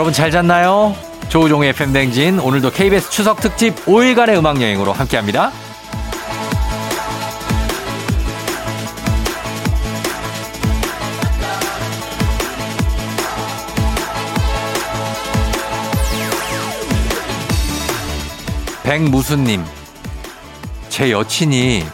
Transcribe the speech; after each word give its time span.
여러분 0.00 0.14
잘 0.14 0.30
잤나요? 0.30 0.96
조우종의 1.28 1.68
FM댕진 1.68 2.38
오늘도 2.38 2.70
KBS 2.70 3.10
추석 3.10 3.38
특집 3.38 3.74
5일간의 3.84 4.38
음악 4.38 4.58
여행으로 4.62 4.94
함께합니다. 4.94 5.52
백무수님, 18.82 19.66
제 20.88 21.10
여친이, 21.10 21.84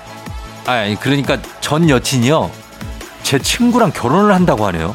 아니, 0.64 0.94
그러니까 1.00 1.38
전 1.60 1.90
여친이요. 1.90 2.52
제 3.24 3.40
친구랑 3.40 3.90
결혼을 3.90 4.32
한다고 4.32 4.64
하네요. 4.66 4.94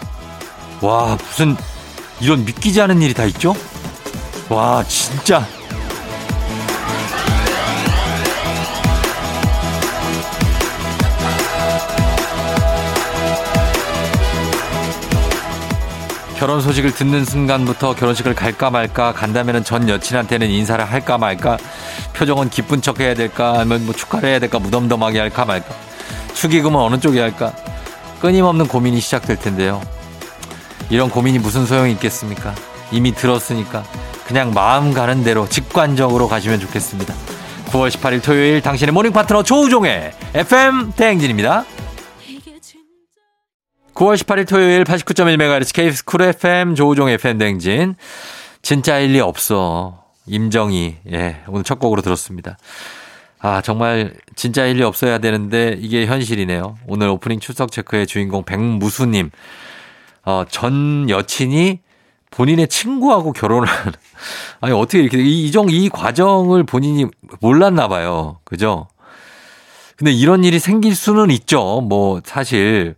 와, 0.80 1.18
무슨, 1.18 1.58
이런 2.22 2.46
믿기지 2.46 2.80
않은 2.82 3.02
일이 3.02 3.14
다 3.16 3.26
있죠? 3.26 3.56
와, 4.48 4.84
진짜. 4.84 5.44
결혼 16.38 16.60
소식을 16.60 16.94
듣는 16.94 17.24
순간부터 17.24 17.96
결혼식을 17.96 18.34
갈까 18.34 18.72
말까 18.72 19.14
간다면은 19.14 19.64
전 19.64 19.88
여친한테는 19.88 20.50
인사를 20.50 20.84
할까 20.84 21.20
말까 21.20 21.58
표정은 22.14 22.50
기쁜 22.50 22.82
척 22.82 23.00
해야 23.00 23.14
될까 23.14 23.60
아니면 23.60 23.86
뭐 23.86 23.94
축하를 23.94 24.28
해야 24.28 24.40
될까 24.40 24.58
무덤덤하게 24.58 25.20
할까 25.20 25.46
말까 25.46 25.76
축의금은 26.34 26.80
어느 26.80 27.00
쪽에 27.00 27.22
할까 27.22 27.54
끊임없는 28.22 28.68
고민이 28.68 29.00
시작될 29.02 29.38
텐데요. 29.38 29.82
이런 30.92 31.10
고민이 31.10 31.40
무슨 31.40 31.66
소용이 31.66 31.94
있겠습니까? 31.94 32.54
이미 32.92 33.14
들었으니까 33.14 33.84
그냥 34.28 34.54
마음 34.54 34.94
가는 34.94 35.24
대로 35.24 35.48
직관적으로 35.48 36.28
가시면 36.28 36.60
좋겠습니다. 36.60 37.14
9월 37.68 37.90
18일 37.90 38.22
토요일 38.22 38.62
당신의 38.62 38.92
모닝 38.92 39.14
파트너 39.14 39.44
조우종의 39.44 40.12
FM 40.34 40.92
대행진입니다. 40.92 41.64
9월 43.94 44.18
18일 44.18 44.46
토요일 44.46 44.84
89.1MHz 44.84 45.74
KBS 45.74 46.04
쿨 46.04 46.24
FM 46.24 46.76
조우종 46.76 47.08
FM 47.08 47.38
대행진. 47.38 47.96
진짜일 48.62 49.00
리 49.00 49.22
없어. 49.22 50.04
임정희. 50.28 50.98
예, 51.14 51.38
오늘 51.48 51.64
첫 51.64 51.80
곡으로 51.80 52.02
들었습니다. 52.02 52.58
아, 53.40 53.62
정말 53.62 54.14
진짜 54.36 54.66
일리 54.66 54.84
없어야 54.84 55.20
되는데 55.20 55.78
이게 55.80 56.06
현실이네요. 56.06 56.78
오늘 56.88 57.08
오프닝 57.08 57.40
출석 57.40 57.72
체크의 57.72 58.08
주인공 58.08 58.44
백무수님. 58.44 59.32
어, 60.24 60.44
전 60.50 61.10
여친이 61.10 61.80
본인의 62.30 62.68
친구하고 62.68 63.34
결혼을. 63.34 63.68
아니, 64.62 64.74
어떻게 64.74 65.00
이렇게, 65.00 65.20
이, 65.20 65.48
이, 65.48 65.52
정, 65.52 65.68
이 65.70 65.90
과정을 65.90 66.64
본인이 66.64 67.06
몰랐나 67.40 67.88
봐요. 67.88 68.40
그죠? 68.44 68.88
근데 69.98 70.12
이런 70.12 70.44
일이 70.44 70.60
생길 70.60 70.96
수는 70.96 71.30
있죠. 71.32 71.82
뭐, 71.82 72.22
사실. 72.24 72.96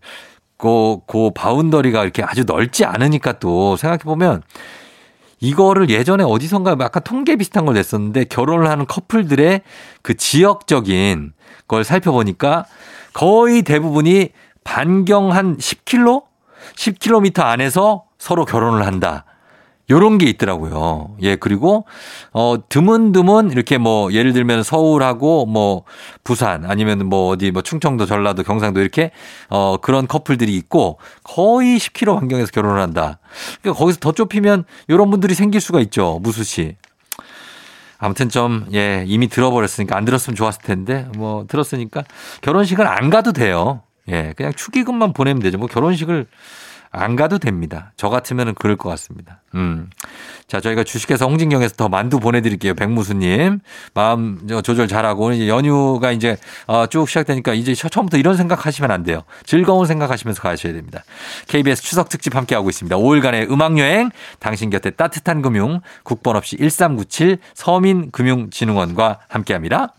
그, 0.58 1.00
그 1.08 1.32
바운더리가 1.36 2.04
이렇게 2.04 2.24
아주 2.24 2.46
넓지 2.46 2.86
않으니까 2.86 3.34
또 3.40 3.76
생각해보면 3.76 4.44
이거를 5.42 5.90
예전에 5.90 6.24
어디선가 6.24 6.78
약간 6.80 7.04
통계 7.04 7.36
비슷한 7.36 7.66
걸 7.66 7.76
냈었는데 7.76 8.26
결혼을 8.26 8.70
하는 8.70 8.86
커플들의 8.86 9.62
그 10.02 10.16
지역적인 10.16 11.34
걸 11.68 11.84
살펴보니까 11.84 12.66
거의 13.12 13.64
대부분이 13.64 14.30
반경 14.64 15.34
한 15.34 15.58
10km? 15.58 16.24
10km 16.76 17.42
안에서 17.42 18.06
서로 18.18 18.46
결혼을 18.46 18.86
한다. 18.86 19.26
요런 19.90 20.18
게 20.18 20.28
있더라고요. 20.28 21.18
예, 21.22 21.36
그리고, 21.36 21.86
어, 22.32 22.56
드문드문 22.70 23.52
이렇게 23.52 23.78
뭐, 23.78 24.12
예를 24.14 24.32
들면 24.32 24.64
서울하고 24.64 25.46
뭐, 25.46 25.84
부산 26.24 26.64
아니면 26.66 27.08
뭐 27.08 27.30
어디 27.30 27.52
뭐 27.52 27.62
충청도, 27.62 28.06
전라도, 28.06 28.44
경상도 28.44 28.80
이렇게, 28.80 29.12
어, 29.50 29.78
그런 29.82 30.08
커플들이 30.08 30.56
있고 30.56 31.00
거의 31.24 31.78
10km 31.78 32.18
반경에서 32.18 32.52
결혼을 32.52 32.82
한다. 32.82 33.20
그러니까 33.62 33.78
거기서 33.78 34.00
더 34.00 34.14
좁히면 34.14 34.64
요런 34.90 35.10
분들이 35.10 35.34
생길 35.34 35.60
수가 35.60 35.82
있죠. 35.82 36.20
무수 36.24 36.44
씨. 36.46 36.78
아무튼 37.98 38.30
좀, 38.30 38.66
예, 38.74 39.04
이미 39.06 39.28
들어버렸으니까 39.28 39.98
안 39.98 40.06
들었으면 40.06 40.36
좋았을 40.36 40.62
텐데, 40.62 41.08
뭐, 41.18 41.46
들었으니까 41.48 42.04
결혼식은 42.42 42.88
안 42.88 43.10
가도 43.10 43.34
돼요. 43.34 43.82
예, 44.10 44.34
그냥 44.36 44.54
축의금만 44.54 45.14
보내면 45.14 45.42
되죠. 45.42 45.58
뭐 45.58 45.68
결혼식을 45.68 46.28
안 46.96 47.16
가도 47.16 47.40
됩니다. 47.40 47.92
저 47.98 48.08
같으면 48.10 48.54
그럴 48.54 48.78
것 48.78 48.88
같습니다. 48.90 49.42
음. 49.56 49.90
자, 50.48 50.62
저희가 50.62 50.84
주식회사 50.84 51.26
홍진경에서 51.26 51.74
더 51.76 51.90
만두 51.90 52.20
보내드릴게요. 52.20 52.76
백무수님. 52.76 53.62
마음 53.96 54.48
조절 54.64 54.88
잘하고, 54.88 55.32
이제 55.32 55.48
연휴가 55.48 56.12
이제 56.12 56.38
어, 56.68 56.86
쭉 56.86 57.10
시작되니까 57.10 57.56
이제 57.56 57.74
처음부터 57.74 58.18
이런 58.18 58.38
생각 58.38 58.68
하시면 58.68 58.92
안 58.92 59.02
돼요. 59.02 59.24
즐거운 59.44 59.88
생각하시면서 59.88 60.44
가셔야 60.44 60.72
됩니다. 60.74 61.04
KBS 61.48 61.82
추석 61.82 62.10
특집 62.10 62.36
함께하고 62.36 62.70
있습니다. 62.70 62.96
5일간의 62.96 63.50
음악여행, 63.50 64.12
당신 64.38 64.70
곁에 64.70 64.92
따뜻한 64.92 65.42
금융, 65.42 65.82
국번 66.04 66.36
없이 66.36 66.58
1397 66.58 67.40
서민금융진흥원과 67.56 69.22
함께합니다. 69.30 69.96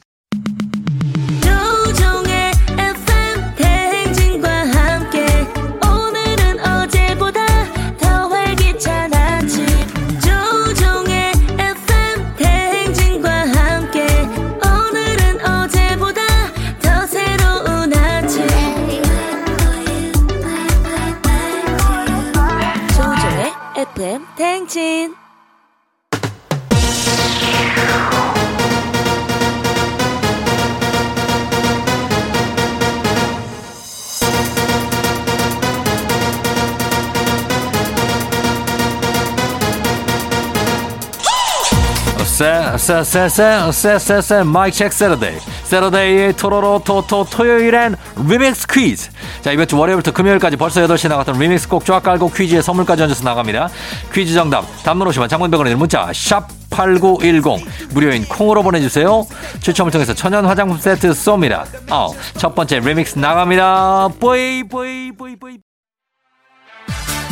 세 42.34 42.74
세 42.74 43.04
세 43.04 43.26
세 43.30 43.70
세 43.70 43.94
세 43.96 44.18
세 44.20 44.42
마이크 44.42 44.76
체크 44.76 44.92
Saturday. 44.92 45.38
Saturday의 45.64 46.32
토로로 46.36 46.82
토토 46.84 47.24
토요일엔 47.30 47.94
리믹스 48.28 48.66
퀴즈. 48.66 49.10
자 49.42 49.52
이번 49.52 49.68
주 49.68 49.78
월요일부터 49.78 50.10
금요일까지 50.10 50.56
벌써 50.56 50.80
8시 50.84 51.08
나갔던 51.08 51.38
리믹스 51.38 51.68
곡쫙 51.68 52.02
깔고 52.02 52.32
퀴즈에 52.32 52.60
선물까지 52.60 53.04
얹어서 53.04 53.22
나갑니다. 53.22 53.68
퀴즈 54.12 54.34
정답 54.34 54.64
단문 54.82 55.06
50원 55.06 55.28
장문 55.28 55.51
100원에 55.51 55.76
문자 55.76 56.10
샵 56.12 56.48
8910 56.70 57.64
무료인 57.92 58.24
콩으로 58.24 58.64
보내주세요. 58.64 59.24
추첨을 59.60 59.92
통해서 59.92 60.12
천연 60.12 60.44
화장품 60.44 60.76
세트 60.76 61.10
쏩니다. 61.12 61.64
어, 61.92 62.08
첫 62.36 62.52
번째 62.56 62.80
리믹스 62.80 63.16
나갑니다. 63.16 64.08
뿌이 64.18 64.64
뿌이 64.68 65.12
뿌이 65.16 65.36
뿌이. 65.36 65.58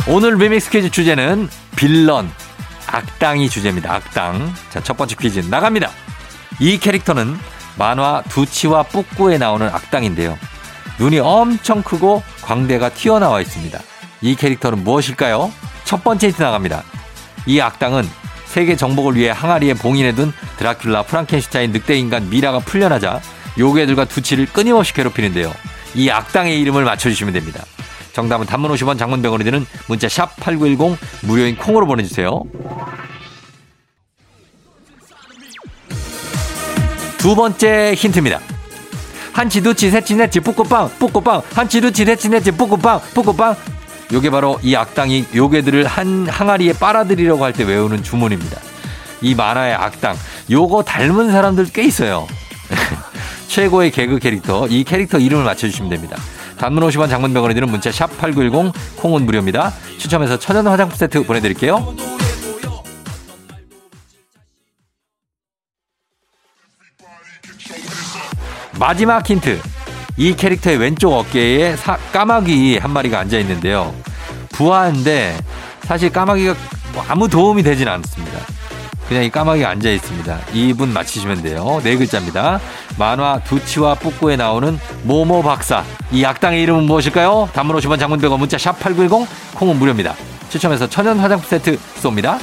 오늘 0.06 0.36
리믹스 0.36 0.70
퀴즈 0.70 0.90
주제는 0.90 1.48
빌런 1.74 2.30
악당이 2.92 3.48
주제입니다. 3.48 3.92
악당. 3.94 4.54
자, 4.70 4.80
첫 4.80 4.96
번째 4.96 5.16
퀴즈 5.18 5.40
나갑니다. 5.40 5.90
이 6.60 6.78
캐릭터는 6.78 7.36
만화 7.76 8.22
두치와 8.28 8.84
뿌꾸에 8.84 9.38
나오는 9.38 9.66
악당인데요. 9.66 10.38
눈이 10.98 11.18
엄청 11.20 11.82
크고 11.82 12.22
광대가 12.42 12.90
튀어나와 12.90 13.40
있습니다. 13.40 13.80
이 14.20 14.36
캐릭터는 14.36 14.84
무엇일까요? 14.84 15.50
첫 15.84 16.04
번째 16.04 16.28
힌트 16.28 16.42
나갑니다. 16.42 16.84
이 17.46 17.60
악당은 17.60 18.08
세계 18.44 18.76
정복을 18.76 19.16
위해 19.16 19.30
항아리에 19.30 19.74
봉인해둔 19.74 20.32
드라큘라, 20.58 21.06
프랑켄슈타인, 21.06 21.72
늑대인간, 21.72 22.28
미라가 22.28 22.58
풀려나자 22.60 23.22
요괴들과 23.58 24.04
두치를 24.04 24.46
끊임없이 24.46 24.92
괴롭히는데요. 24.92 25.52
이 25.94 26.10
악당의 26.10 26.60
이름을 26.60 26.84
맞춰주시면 26.84 27.32
됩니다. 27.32 27.64
정답은 28.12 28.46
단문 28.46 28.70
50원 28.72 28.98
장문병원이 28.98 29.44
드는 29.44 29.66
문자 29.88 30.08
샵 30.08 30.36
8910 30.36 30.98
무료인 31.22 31.56
콩으로 31.56 31.86
보내주세요. 31.86 32.42
두 37.18 37.34
번째 37.36 37.94
힌트입니다. 37.94 38.40
한치 39.32 39.62
두치 39.62 39.90
셋치 39.90 40.16
넷치 40.16 40.40
뿌꾸빵 40.40 40.90
뿌꾸빵 40.98 41.42
한치 41.54 41.80
두치 41.80 42.04
셋치 42.04 42.28
넷치 42.28 42.50
뿌꾸빵 42.50 43.00
뿌꾸빵 43.14 43.56
요게 44.12 44.28
바로 44.30 44.58
이 44.62 44.74
악당이 44.76 45.28
요괴들을 45.34 45.86
한 45.86 46.28
항아리에 46.28 46.74
빨아들이려고 46.74 47.44
할 47.44 47.52
때 47.54 47.64
외우는 47.64 48.02
주문입니다. 48.02 48.60
이 49.22 49.34
만화의 49.34 49.74
악당 49.74 50.16
요거 50.50 50.82
닮은 50.82 51.30
사람들 51.30 51.66
꽤 51.72 51.84
있어요. 51.84 52.26
최고의 53.48 53.90
개그 53.90 54.18
캐릭터 54.18 54.66
이 54.66 54.84
캐릭터 54.84 55.18
이름을 55.18 55.44
맞춰주시면 55.44 55.88
됩니다. 55.90 56.16
단문 56.62 56.84
50원 56.84 57.10
장문 57.10 57.34
병원에 57.34 57.54
드는 57.54 57.68
문자 57.68 57.90
샵 57.90 58.16
8910 58.18 58.72
콩은 58.98 59.26
무료입니다. 59.26 59.72
추첨해서 59.98 60.38
천연 60.38 60.68
화장품 60.68 60.96
세트 60.96 61.24
보내드릴게요. 61.26 61.92
마지막 68.78 69.28
힌트. 69.28 69.58
이 70.16 70.36
캐릭터의 70.36 70.76
왼쪽 70.76 71.14
어깨에 71.14 71.74
사, 71.74 71.96
까마귀 72.12 72.78
한 72.78 72.92
마리가 72.92 73.18
앉아 73.18 73.40
있는데요. 73.40 73.92
부하인데 74.52 75.36
사실 75.80 76.12
까마귀가 76.12 76.54
아무 77.08 77.28
도움이 77.28 77.64
되진 77.64 77.88
않습니다. 77.88 78.38
그냥 79.08 79.24
이 79.24 79.30
까마귀가 79.30 79.68
앉아 79.70 79.90
있습니다. 79.90 80.38
이분 80.54 80.92
맞히시면 80.92 81.42
돼요. 81.42 81.80
네 81.82 81.96
글자입니다. 81.96 82.60
만화 82.98 83.40
두치와 83.40 83.94
뿌꾸에 83.96 84.36
나오는 84.36 84.78
모모 85.02 85.42
박사. 85.42 85.84
이 86.10 86.24
악당의 86.24 86.62
이름은 86.62 86.84
무엇일까요? 86.84 87.50
단문 87.52 87.76
50원 87.76 87.98
장문 87.98 88.20
100원 88.20 88.38
문자 88.38 88.56
샵8910 88.56 89.26
콩은 89.56 89.76
무료입니다. 89.78 90.14
추첨해서 90.48 90.88
천연 90.88 91.18
화장품 91.18 91.48
세트 91.48 91.78
쏩니다. 92.02 92.38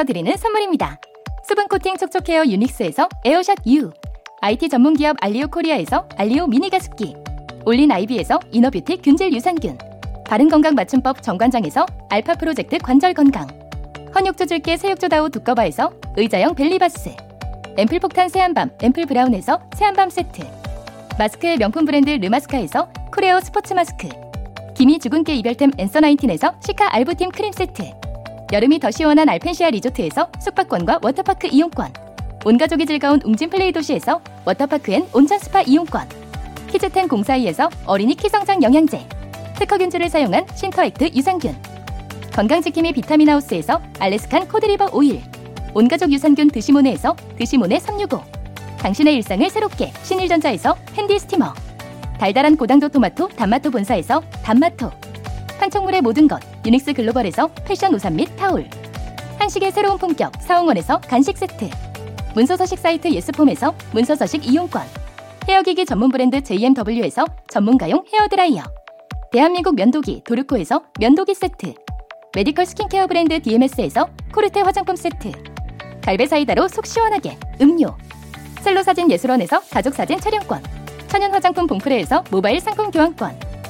대행진에서 0.00 0.04
드리는 0.04 0.36
선물입니다. 0.36 0.98
수분 1.42 1.68
코팅 1.68 1.96
촉촉 1.96 2.28
헤어 2.28 2.44
유닉스에서 2.44 3.08
에어샷 3.24 3.58
U, 3.66 3.90
IT 4.40 4.68
전문 4.68 4.94
기업 4.94 5.16
알리오 5.20 5.48
코리아에서 5.48 6.08
알리오 6.16 6.46
미니 6.46 6.70
가습기, 6.70 7.14
올린 7.66 7.90
아이비에서 7.92 8.40
이너뷰티 8.50 8.98
균질 9.02 9.32
유산균, 9.32 9.76
바른 10.26 10.48
건강 10.48 10.74
맞춤법 10.74 11.22
정관장에서 11.22 11.86
알파 12.08 12.34
프로젝트 12.34 12.78
관절 12.78 13.14
건강, 13.14 13.46
헌 14.14 14.28
욕조 14.28 14.46
줄게 14.46 14.76
새 14.76 14.91
욕조 14.91 15.15
다오 15.15 15.30
두꺼바에서 15.30 15.92
의자형 16.16 16.54
벨리바스, 16.54 17.10
앰플 17.76 18.00
폭탄 18.00 18.28
새한밤 18.28 18.70
앰플 18.82 19.06
브라운에서 19.06 19.60
새한밤 19.74 20.08
세트, 20.10 20.42
마스크의 21.18 21.58
명품 21.58 21.84
브랜드 21.84 22.10
르마스카에서 22.10 22.88
코레오 23.14 23.40
스포츠 23.40 23.74
마스크, 23.74 24.08
기미 24.74 24.98
주근깨 24.98 25.34
이별템 25.34 25.72
앤서 25.78 26.00
나인틴에서 26.00 26.54
시카 26.60 26.94
알부팀 26.94 27.30
크림 27.30 27.52
세트, 27.52 28.09
여름이 28.52 28.80
더 28.80 28.90
시원한 28.90 29.28
알펜시아 29.28 29.70
리조트에서 29.70 30.28
숙박권과 30.40 31.00
워터파크 31.02 31.46
이용권. 31.46 31.92
온가족이 32.44 32.84
즐거운 32.84 33.20
웅진 33.24 33.48
플레이 33.48 33.70
도시에서 33.70 34.20
워터파크 34.44 34.92
앤 34.92 35.06
온천 35.12 35.38
스파 35.38 35.62
이용권. 35.62 36.08
키즈텐 36.68 37.06
공사이에서 37.06 37.70
어린이 37.86 38.16
키성장 38.16 38.62
영양제. 38.62 39.06
특허균주를 39.56 40.08
사용한 40.08 40.46
신터액트 40.54 41.10
유산균. 41.14 41.54
건강지킴이 42.34 42.92
비타민하우스에서 42.92 43.80
Alaskan 44.00 44.48
cod 44.48 44.64
liver 44.64 44.90
oil. 44.92 45.22
온가족 45.72 46.10
유산균 46.10 46.48
드시모네에서 46.48 47.14
드시모네 47.36 47.78
365 47.78 48.20
당신의 48.78 49.14
일상을 49.16 49.48
새롭게 49.48 49.92
신일전자에서 50.02 50.76
핸디 50.94 51.20
스티머. 51.20 51.54
달달한 52.18 52.56
고당도 52.56 52.88
토마토 52.88 53.28
단마토 53.28 53.70
본사에서 53.70 54.22
단마토 54.42 54.90
판촉물의 55.60 56.00
모든 56.00 56.26
것 56.26 56.40
유닉스 56.64 56.94
글로벌에서 56.94 57.48
패션 57.66 57.94
우산 57.94 58.16
및 58.16 58.34
타올 58.36 58.68
한식의 59.38 59.72
새로운 59.72 59.98
품격 59.98 60.32
사홍원에서 60.40 61.00
간식 61.02 61.36
세트 61.36 61.68
문서서식 62.34 62.78
사이트 62.78 63.08
예스폼에서 63.08 63.74
문서서식 63.92 64.46
이용권 64.46 64.82
헤어기기 65.46 65.84
전문 65.84 66.10
브랜드 66.10 66.42
JMW에서 66.42 67.26
전문가용 67.48 68.04
헤어드라이어 68.12 68.62
대한민국 69.32 69.74
면도기 69.74 70.22
도르코에서 70.24 70.82
면도기 70.98 71.34
세트 71.34 71.74
메디컬 72.34 72.64
스킨케어 72.64 73.06
브랜드 73.06 73.40
DMS에서 73.42 74.08
코르테 74.32 74.62
화장품 74.62 74.96
세트 74.96 75.32
갈베 76.02 76.26
사이다로 76.26 76.68
속 76.68 76.86
시원하게 76.86 77.36
음료 77.60 77.96
셀로 78.60 78.82
사진 78.82 79.10
예술원에서 79.10 79.60
가족 79.70 79.94
사진 79.94 80.18
촬영권 80.18 80.62
천연 81.08 81.32
화장품 81.32 81.66
봉프레에서 81.66 82.24
모바일 82.30 82.60
상품 82.60 82.90
교환권 82.90 83.49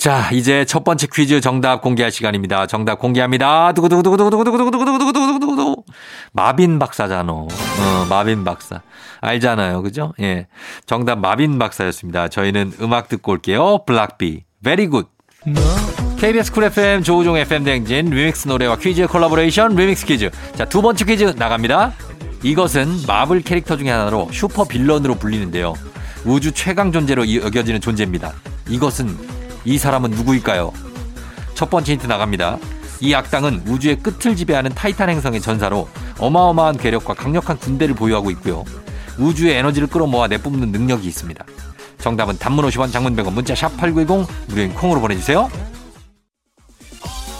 자, 0.00 0.30
이제 0.32 0.64
첫 0.64 0.82
번째 0.82 1.06
퀴즈 1.12 1.42
정답 1.42 1.82
공개할 1.82 2.10
시간입니다. 2.10 2.66
정답 2.66 3.00
공개합니다. 3.00 3.74
두구두구두구두구두구두구두구두구두구두구두구. 3.74 5.84
마빈 6.32 6.78
박사잖아. 6.78 7.30
어, 7.30 7.48
마빈 8.08 8.42
박사. 8.42 8.80
알잖아요. 9.20 9.82
그죠? 9.82 10.14
예. 10.22 10.46
정답 10.86 11.18
마빈 11.18 11.58
박사였습니다. 11.58 12.28
저희는 12.28 12.72
음악 12.80 13.10
듣고 13.10 13.32
올게요. 13.32 13.84
블락비. 13.84 14.44
Very 14.64 14.86
Good. 14.86 15.10
KBS 16.18 16.52
쿨 16.52 16.64
FM 16.64 17.02
조우종 17.02 17.36
FM 17.36 17.64
대행진 17.64 18.08
리믹스 18.08 18.48
노래와 18.48 18.76
퀴즈 18.76 19.06
콜라보레이션 19.06 19.76
리믹스 19.76 20.06
퀴즈. 20.06 20.30
자, 20.54 20.64
두 20.64 20.80
번째 20.80 21.04
퀴즈 21.04 21.24
나갑니다. 21.36 21.92
이것은 22.42 23.02
마블 23.06 23.42
캐릭터 23.42 23.76
중에 23.76 23.90
하나로 23.90 24.30
슈퍼 24.32 24.64
빌런으로 24.64 25.16
불리는데요. 25.16 25.74
우주 26.24 26.52
최강 26.52 26.90
존재로 26.90 27.30
여겨지는 27.34 27.82
존재입니다. 27.82 28.32
이것은 28.66 29.39
이 29.64 29.78
사람은 29.78 30.10
누구일까요? 30.10 30.72
첫 31.54 31.70
번째 31.70 31.92
힌트 31.92 32.06
나갑니다. 32.06 32.58
이 33.00 33.14
악당은 33.14 33.62
우주의 33.66 33.98
끝을 33.98 34.36
지배하는 34.36 34.74
타이탄 34.74 35.08
행성의 35.08 35.40
전사로 35.40 35.88
어마어마한 36.18 36.76
괴력과 36.76 37.14
강력한 37.14 37.58
군대를 37.58 37.94
보유하고 37.94 38.30
있고요. 38.32 38.64
우주의 39.18 39.54
에너지를 39.56 39.88
끌어모아 39.88 40.28
내뿜는 40.28 40.70
능력이 40.70 41.06
있습니다. 41.08 41.44
정답은 41.98 42.38
단문 42.38 42.66
50원, 42.66 42.92
장문 42.92 43.14
100원, 43.16 43.32
문자 43.32 43.54
샵 43.54 43.76
8910, 43.76 44.26
무료인 44.48 44.74
콩으로 44.74 45.00
보내주세요. 45.00 45.50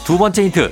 두 0.05 0.17
번째 0.17 0.43
힌트. 0.43 0.71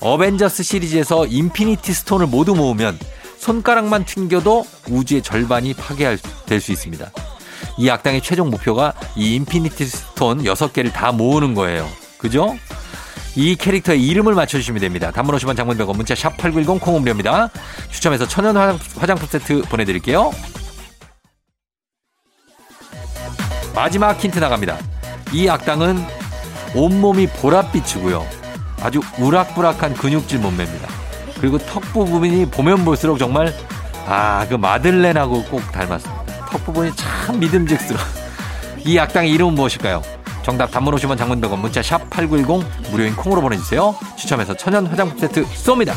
어벤져스 0.00 0.62
시리즈에서 0.62 1.26
인피니티 1.26 1.92
스톤을 1.92 2.26
모두 2.26 2.54
모으면 2.54 2.98
손가락만 3.38 4.04
튕겨도 4.04 4.66
우주의 4.90 5.22
절반이 5.22 5.74
파괴될 5.74 6.60
수 6.60 6.72
있습니다. 6.72 7.10
이 7.78 7.88
악당의 7.90 8.22
최종 8.22 8.50
목표가 8.50 8.92
이 9.14 9.34
인피니티 9.36 9.84
스톤 9.84 10.42
6개를 10.44 10.92
다 10.92 11.12
모으는 11.12 11.54
거예요. 11.54 11.88
그죠? 12.18 12.56
이 13.34 13.54
캐릭터의 13.54 14.02
이름을 14.02 14.34
맞춰주시면 14.34 14.80
됩니다. 14.80 15.10
단문 15.10 15.36
50원 15.36 15.56
장문 15.56 15.76
100원 15.76 15.94
문자 15.96 16.14
샵 16.14 16.36
8910콩 16.38 16.98
무료입니다. 17.00 17.50
추첨해서 17.90 18.26
천연 18.26 18.56
화장품 18.56 19.28
세트 19.28 19.62
보내드릴게요. 19.62 20.30
마지막 23.74 24.18
힌트 24.18 24.38
나갑니다. 24.38 24.78
이 25.32 25.48
악당은 25.48 26.02
온몸이 26.74 27.26
보랏빛이고요. 27.26 28.24
아주 28.80 29.00
우락부락한 29.18 29.94
근육질 29.94 30.38
몸매입니다. 30.38 30.88
그리고 31.38 31.58
턱 31.58 31.82
부분이 31.92 32.46
보면 32.50 32.84
볼수록 32.84 33.18
정말 33.18 33.52
아 34.06 34.46
그 34.48 34.54
마들렌하고 34.54 35.44
꼭 35.44 35.60
닮았습니다. 35.72 36.15
턱 36.56 36.64
부분이 36.64 36.90
참 36.96 37.38
믿음직스러워. 37.38 38.02
이 38.86 38.98
악당의 38.98 39.30
이름은 39.32 39.54
무엇일까요? 39.54 40.02
정답 40.42 40.70
단문 40.70 40.94
오시면 40.94 41.16
장문 41.18 41.40
100원 41.40 41.58
문자 41.58 41.82
샵 41.82 42.08
8910 42.08 42.90
무료인 42.90 43.14
콩으로 43.14 43.42
보내주세요. 43.42 43.94
추첨해서 44.16 44.56
천연 44.56 44.86
화장품 44.86 45.18
세트 45.18 45.44
쏩니다. 45.44 45.92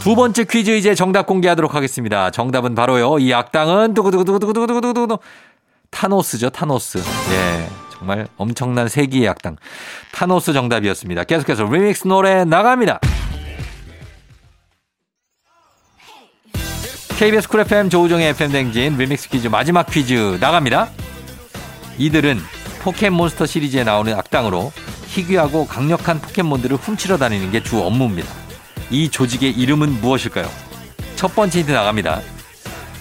두 0.00 0.14
번째 0.14 0.44
퀴즈 0.44 0.70
이제 0.72 0.94
정답 0.94 1.26
공개하도록 1.26 1.74
하겠습니다. 1.74 2.30
정답은 2.30 2.74
바로요. 2.74 3.18
이 3.18 3.32
악당은 3.32 3.94
두구두구두구두구두구두구두구 3.94 5.18
타노스죠, 5.90 6.50
타노스. 6.50 6.98
예. 6.98 7.68
정말 7.98 8.28
엄청난 8.36 8.88
세기의 8.88 9.28
악당. 9.28 9.56
타노스 10.12 10.52
정답이었습니다. 10.52 11.24
계속해서 11.24 11.64
리믹스 11.64 12.06
노래 12.06 12.44
나갑니다. 12.44 13.00
KBS 17.18 17.48
쿨 17.48 17.60
FM 17.60 17.90
조우종의 17.90 18.28
FM 18.28 18.52
대행진 18.52 18.96
리믹스 18.96 19.28
퀴즈 19.28 19.48
마지막 19.48 19.86
퀴즈 19.90 20.38
나갑니다. 20.40 20.88
이들은 21.98 22.38
포켓몬스터 22.80 23.44
시리즈에 23.46 23.82
나오는 23.82 24.14
악당으로 24.14 24.72
희귀하고 25.08 25.66
강력한 25.66 26.20
포켓몬들을 26.20 26.76
훔치러 26.76 27.18
다니는 27.18 27.50
게 27.50 27.60
주 27.60 27.80
업무입니다. 27.80 28.28
이 28.90 29.08
조직의 29.10 29.50
이름은 29.50 30.00
무엇일까요? 30.00 30.48
첫 31.16 31.34
번째 31.34 31.58
힌트 31.58 31.72
나갑니다. 31.72 32.20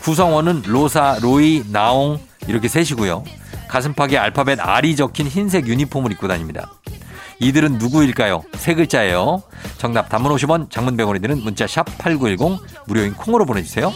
구성원은 0.02 0.64
로사, 0.66 1.20
로이, 1.22 1.64
나옹 1.72 2.20
이렇게 2.48 2.68
셋이고요. 2.68 3.24
가슴팍에 3.68 4.18
알파벳 4.18 4.60
R이 4.60 4.96
적힌 4.96 5.28
흰색 5.28 5.68
유니폼을 5.68 6.12
입고 6.14 6.28
다닙니다. 6.28 6.72
이들은 7.40 7.78
누구일까요? 7.78 8.44
세 8.56 8.74
글자예요. 8.74 9.44
정답 9.78 10.10
단문 10.10 10.32
50원, 10.34 10.72
장문 10.72 10.98
100원이 10.98 11.22
드는 11.22 11.44
문자 11.44 11.68
샵 11.68 11.86
8910 11.98 12.60
무료인 12.88 13.14
콩으로 13.14 13.46
보내주세요. 13.46 13.94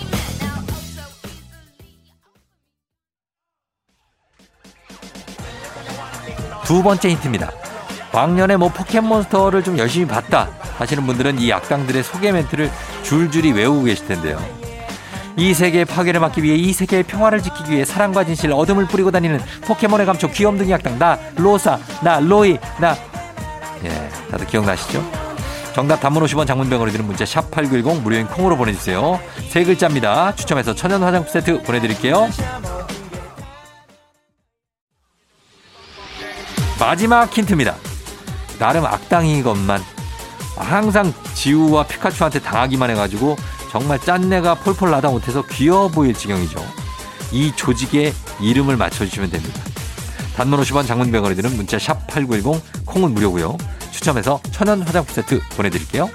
두 6.65 6.83
번째 6.83 7.09
힌트입니다. 7.09 7.51
왕년에 8.13 8.57
뭐 8.57 8.69
포켓몬스터를 8.69 9.63
좀 9.63 9.77
열심히 9.77 10.05
봤다 10.05 10.49
하시는 10.77 11.05
분들은 11.05 11.39
이 11.39 11.51
악당들의 11.51 12.03
소개 12.03 12.31
멘트를 12.31 12.69
줄줄이 13.03 13.51
외우고 13.51 13.83
계실 13.83 14.07
텐데요. 14.07 14.39
이 15.37 15.53
세계의 15.53 15.85
파괴를 15.85 16.19
막기 16.19 16.43
위해 16.43 16.55
이 16.55 16.73
세계의 16.73 17.03
평화를 17.03 17.41
지키기 17.41 17.71
위해 17.71 17.85
사랑과 17.85 18.23
진실 18.23 18.51
어둠을 18.51 18.87
뿌리고 18.87 19.11
다니는 19.11 19.39
포켓몬의 19.63 20.05
감촉 20.05 20.33
귀염둥이 20.33 20.73
악당 20.73 20.99
나 20.99 21.17
로사 21.37 21.79
나 22.03 22.19
로이 22.19 22.57
나 22.79 22.95
예, 23.83 24.09
다들 24.29 24.45
기억나시죠? 24.47 25.03
정답 25.73 26.01
단문 26.01 26.23
50원 26.23 26.45
장문병으로 26.45 26.91
드는 26.91 27.05
문자 27.05 27.25
샵 27.25 27.49
8910 27.49 28.03
무료인 28.03 28.27
콩으로 28.27 28.57
보내주세요. 28.57 29.19
세 29.49 29.63
글자입니다. 29.63 30.35
추첨해서 30.35 30.75
천연 30.75 31.01
화장품 31.01 31.31
세트 31.31 31.63
보내드릴게요. 31.63 32.29
마지막 36.79 37.31
힌트입니다. 37.31 37.75
나름 38.59 38.85
악당이건만 38.85 39.81
항상 40.57 41.13
지우와 41.33 41.83
피카츄한테 41.83 42.39
당하기만 42.39 42.89
해가지고 42.91 43.37
정말 43.71 43.97
짠내가 43.99 44.55
폴폴 44.55 44.91
나다 44.91 45.09
못해서 45.09 45.41
귀여워 45.43 45.87
보일 45.87 46.13
지경이죠. 46.13 46.59
이 47.31 47.53
조직의 47.55 48.13
이름을 48.41 48.75
맞춰주시면 48.75 49.29
됩니다. 49.29 49.70
단문 50.35 50.59
50원 50.61 50.87
장문 50.87 51.11
100원이 51.11 51.35
드는 51.35 51.55
문자 51.55 51.77
샵 51.77 52.07
8910 52.07 52.85
콩은 52.85 53.13
무료고요. 53.13 53.57
추첨해서 53.91 54.41
천연 54.51 54.81
화장품 54.81 55.13
세트 55.13 55.39
보내드릴게요. 55.55 56.09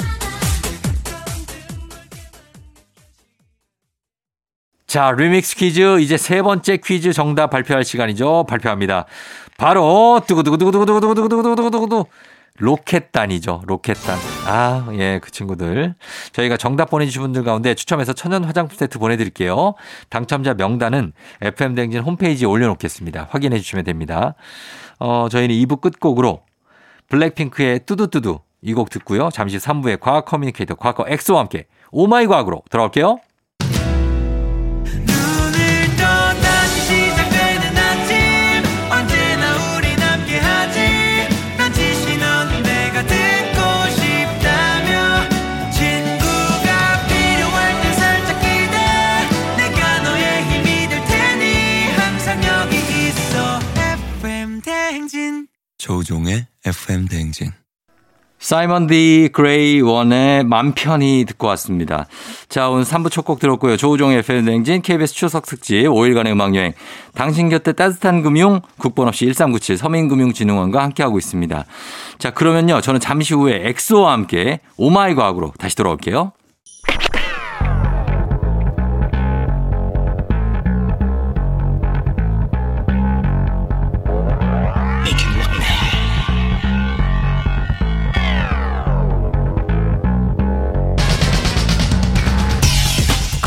자, 4.86 5.10
리믹스 5.10 5.56
퀴즈 5.56 6.00
이제 6.00 6.16
세 6.16 6.40
번째 6.42 6.78
퀴즈 6.78 7.12
정답 7.12 7.50
발표할 7.50 7.84
시간이죠. 7.84 8.46
발표합니다. 8.48 9.04
바로 9.58 10.22
두구두구두구두구두구두구두구두구두구두구 10.26 12.06
로켓단이죠. 12.58 13.62
로켓단. 13.66 14.18
아, 14.46 14.88
예, 14.94 15.20
그 15.22 15.30
친구들. 15.30 15.94
저희가 16.32 16.56
정답 16.56 16.90
보내주신 16.90 17.20
분들 17.22 17.44
가운데 17.44 17.74
추첨해서 17.74 18.12
천연 18.12 18.44
화장품 18.44 18.76
세트 18.78 18.98
보내드릴게요. 18.98 19.74
당첨자 20.08 20.54
명단은 20.54 21.12
FM대행진 21.42 22.00
홈페이지에 22.00 22.46
올려놓겠습니다. 22.46 23.28
확인해 23.30 23.58
주시면 23.58 23.84
됩니다. 23.84 24.34
어, 24.98 25.28
저희는 25.30 25.54
2부 25.56 25.80
끝곡으로 25.80 26.42
블랙핑크의 27.08 27.80
뚜두뚜두 27.86 28.40
이 28.62 28.72
곡 28.74 28.90
듣고요. 28.90 29.28
잠시 29.30 29.58
3부에 29.58 30.00
과학 30.00 30.24
커뮤니케이터 30.24 30.74
과커 30.74 31.04
엑소와 31.06 31.40
함께 31.40 31.66
oh 31.92 32.09
my 32.09 32.26
과학으로 32.26 32.62
돌아올게요. 32.70 33.18
조우종의 56.06 56.46
FM 56.64 57.08
대행진 57.08 57.50
사이먼 58.38 58.86
디 58.86 59.28
그레이 59.32 59.80
원의 59.80 60.44
맘 60.44 60.72
편히 60.72 61.24
듣고 61.26 61.48
왔습니다. 61.48 62.06
자, 62.48 62.68
오늘 62.68 62.84
3부 62.84 63.10
첫 63.10 63.24
곡 63.24 63.40
들었고요. 63.40 63.76
조우종의 63.76 64.18
FM대행진 64.18 64.82
KBS 64.82 65.14
추석 65.14 65.46
특집 65.46 65.74
5일간의 65.86 66.32
음악여행. 66.32 66.74
당신 67.14 67.48
곁에 67.48 67.72
따뜻한 67.72 68.22
금융 68.22 68.60
국번 68.78 69.08
없이 69.08 69.24
1397 69.24 69.78
서민금융진흥원과 69.78 70.82
함께하고 70.82 71.18
있습니다. 71.18 71.64
자, 72.18 72.30
그러면요. 72.30 72.80
저는 72.82 73.00
잠시 73.00 73.34
후에 73.34 73.68
엑소와 73.68 74.12
함께 74.12 74.60
oh 74.76 74.95
my 74.95 75.14
과학으로 75.14 75.54
다시 75.58 75.74
돌아올게요. 75.74 76.32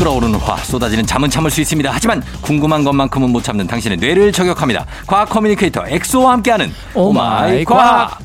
끓어오르는 0.00 0.38
화 0.38 0.56
쏟아지는 0.56 1.04
잠은 1.04 1.28
참을 1.28 1.50
수 1.50 1.60
있습니다. 1.60 1.90
하지만 1.92 2.22
궁금한 2.40 2.84
것만큼은 2.84 3.28
못 3.28 3.44
참는 3.44 3.66
당신의 3.66 3.98
뇌를 3.98 4.32
저격합니다. 4.32 4.86
과학 5.06 5.28
커뮤니케이터 5.28 5.84
엑소와 5.86 6.32
함께하는 6.32 6.72
oh 6.94 7.30
my 7.30 7.66
과학. 7.66 8.18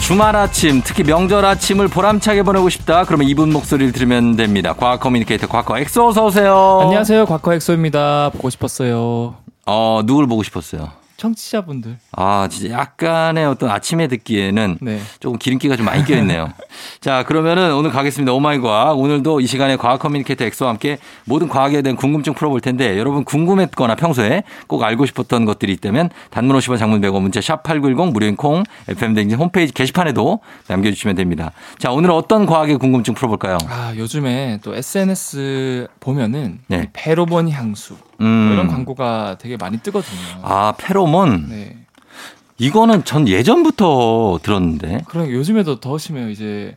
주말 0.00 0.34
아침, 0.34 0.80
특히 0.82 1.02
명절 1.02 1.44
아침을 1.44 1.88
보람차게 1.88 2.42
보내고 2.44 2.70
싶다. 2.70 3.04
그러면 3.04 3.28
이분 3.28 3.52
목소리를 3.52 3.92
들으면 3.92 4.36
됩니다. 4.36 4.72
과학 4.72 5.00
커뮤니케이터 5.00 5.46
과커 5.46 5.78
엑소 5.78 6.08
어서 6.08 6.24
오세요. 6.24 6.78
안녕하세요. 6.84 7.26
과커 7.26 7.52
엑소입니다. 7.54 8.30
보고 8.32 8.48
싶었어요. 8.48 9.34
어, 9.66 10.00
누굴 10.06 10.26
보고 10.26 10.42
싶었어요? 10.42 10.88
청취자분들. 11.16 11.98
아, 12.12 12.48
진짜 12.50 12.74
약간의 12.74 13.46
어떤 13.46 13.70
아침에 13.70 14.06
듣기에는 14.08 14.78
네. 14.80 15.00
조금 15.20 15.38
기름기가 15.38 15.76
좀 15.76 15.86
많이 15.86 16.04
껴있네요. 16.04 16.52
자, 17.00 17.24
그러면은 17.24 17.74
오늘 17.74 17.90
가겠습니다. 17.90 18.32
oh 18.32 18.45
my 18.45 18.58
과학. 18.60 18.98
오늘도 18.98 19.40
이 19.40 19.46
시간에 19.46 19.76
과학 19.76 19.98
커뮤니케이터 20.00 20.44
엑소와 20.44 20.70
함께 20.70 20.98
모든 21.24 21.48
과학에 21.48 21.82
대한 21.82 21.96
궁금증 21.96 22.34
풀어볼 22.34 22.60
텐데 22.60 22.98
여러분 22.98 23.24
궁금했거나 23.24 23.94
평소에 23.94 24.42
꼭 24.66 24.82
알고 24.82 25.06
싶었던 25.06 25.44
것들이 25.44 25.72
있다면 25.72 26.10
단문 26.30 26.56
50원 26.58 26.78
장문 26.78 27.00
100원 27.00 27.22
문자 27.22 27.40
샵8910 27.40 28.12
무료인 28.12 28.36
콩 28.36 28.62
FM대행진 28.88 29.38
홈페이지 29.38 29.72
게시판에도 29.72 30.40
남겨주시면 30.68 31.16
됩니다. 31.16 31.52
자, 31.78 31.90
오늘은 31.90 32.14
어떤 32.14 32.46
과학의 32.46 32.78
궁금증 32.78 33.14
풀어볼까요? 33.14 33.58
아, 33.68 33.94
요즘에 33.96 34.60
또 34.62 34.74
SNS 34.74 35.88
보면은 36.00 36.60
네. 36.68 36.82
이 36.84 36.86
페로몬 36.92 37.50
향수 37.50 37.94
뭐 37.94 38.15
음. 38.20 38.50
이런 38.52 38.68
광고가 38.68 39.36
되게 39.38 39.56
많이 39.56 39.78
뜨거든요. 39.78 40.40
아, 40.42 40.74
페로몬. 40.78 41.48
네. 41.48 41.76
이거는 42.58 43.04
전 43.04 43.28
예전부터 43.28 44.38
들었는데. 44.42 45.02
그럼 45.08 45.30
요즘에도 45.30 45.80
더 45.80 45.98
심해요. 45.98 46.30
이제 46.30 46.76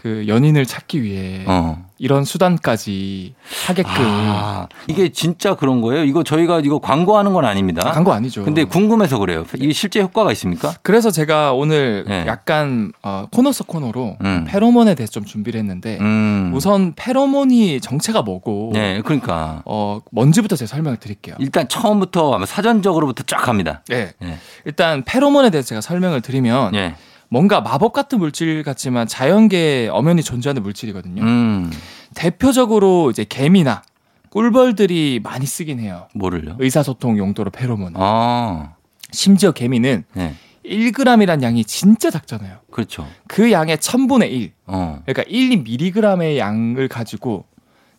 그 0.00 0.28
연인을 0.28 0.64
찾기 0.64 1.02
위해 1.02 1.42
어. 1.48 1.84
이런 1.98 2.22
수단까지 2.22 3.34
하게끔 3.66 3.90
아, 3.96 4.68
이게 4.86 5.08
진짜 5.08 5.56
그런 5.56 5.80
거예요? 5.80 6.04
이거 6.04 6.22
저희가 6.22 6.60
이거 6.60 6.78
광고하는 6.78 7.32
건 7.32 7.44
아닙니다. 7.44 7.82
아, 7.84 7.90
광고 7.90 8.12
아니죠. 8.12 8.44
근데 8.44 8.62
궁금해서 8.62 9.18
그래요. 9.18 9.44
이게 9.56 9.72
실제 9.72 10.00
효과가 10.00 10.30
있습니까? 10.32 10.72
그래서 10.82 11.10
제가 11.10 11.52
오늘 11.52 12.04
네. 12.06 12.24
약간 12.28 12.92
어, 13.02 13.26
코너 13.32 13.50
속 13.50 13.66
코너로 13.66 14.18
음. 14.20 14.44
페로몬에 14.46 14.94
대해서 14.94 15.10
좀 15.10 15.24
준비를 15.24 15.58
했는데 15.58 15.98
음. 16.00 16.52
우선 16.54 16.92
페로몬이 16.94 17.80
정체가 17.80 18.22
뭐고 18.22 18.70
네, 18.74 19.02
그러니까 19.04 19.62
어, 19.64 20.00
뭔지부터 20.12 20.54
제가 20.54 20.68
설명을 20.68 20.98
드릴게요. 20.98 21.34
일단 21.40 21.66
처음부터 21.66 22.34
아마 22.34 22.46
사전적으로부터 22.46 23.24
쫙 23.26 23.48
합니다. 23.48 23.82
네. 23.88 24.12
예. 24.22 24.38
일단 24.64 25.02
페로몬에 25.04 25.50
대해서 25.50 25.70
제가 25.70 25.80
설명을 25.80 26.20
드리면 26.20 26.76
예. 26.76 26.94
뭔가 27.28 27.60
마법 27.60 27.92
같은 27.92 28.18
물질 28.18 28.62
같지만 28.62 29.06
자연계에 29.06 29.88
엄연히 29.88 30.22
존재하는 30.22 30.62
물질이거든요. 30.62 31.22
음. 31.22 31.70
대표적으로 32.14 33.10
이제 33.10 33.24
개미나 33.28 33.82
꿀벌들이 34.30 35.20
많이 35.22 35.46
쓰긴 35.46 35.78
해요. 35.80 36.08
뭐를요? 36.14 36.56
의사소통 36.58 37.18
용도로 37.18 37.50
페로몬. 37.50 37.94
아. 37.96 38.74
심지어 39.10 39.52
개미는 39.52 40.04
네. 40.14 40.34
1g이란 40.64 41.42
양이 41.42 41.64
진짜 41.64 42.10
작잖아요. 42.10 42.58
그렇죠. 42.70 43.06
그 43.26 43.50
양의 43.50 43.78
1000분의 43.78 44.30
1. 44.30 44.52
어. 44.66 45.02
그러니까 45.06 45.24
1, 45.28 45.64
2mg의 45.64 46.36
양을 46.36 46.88
가지고 46.88 47.46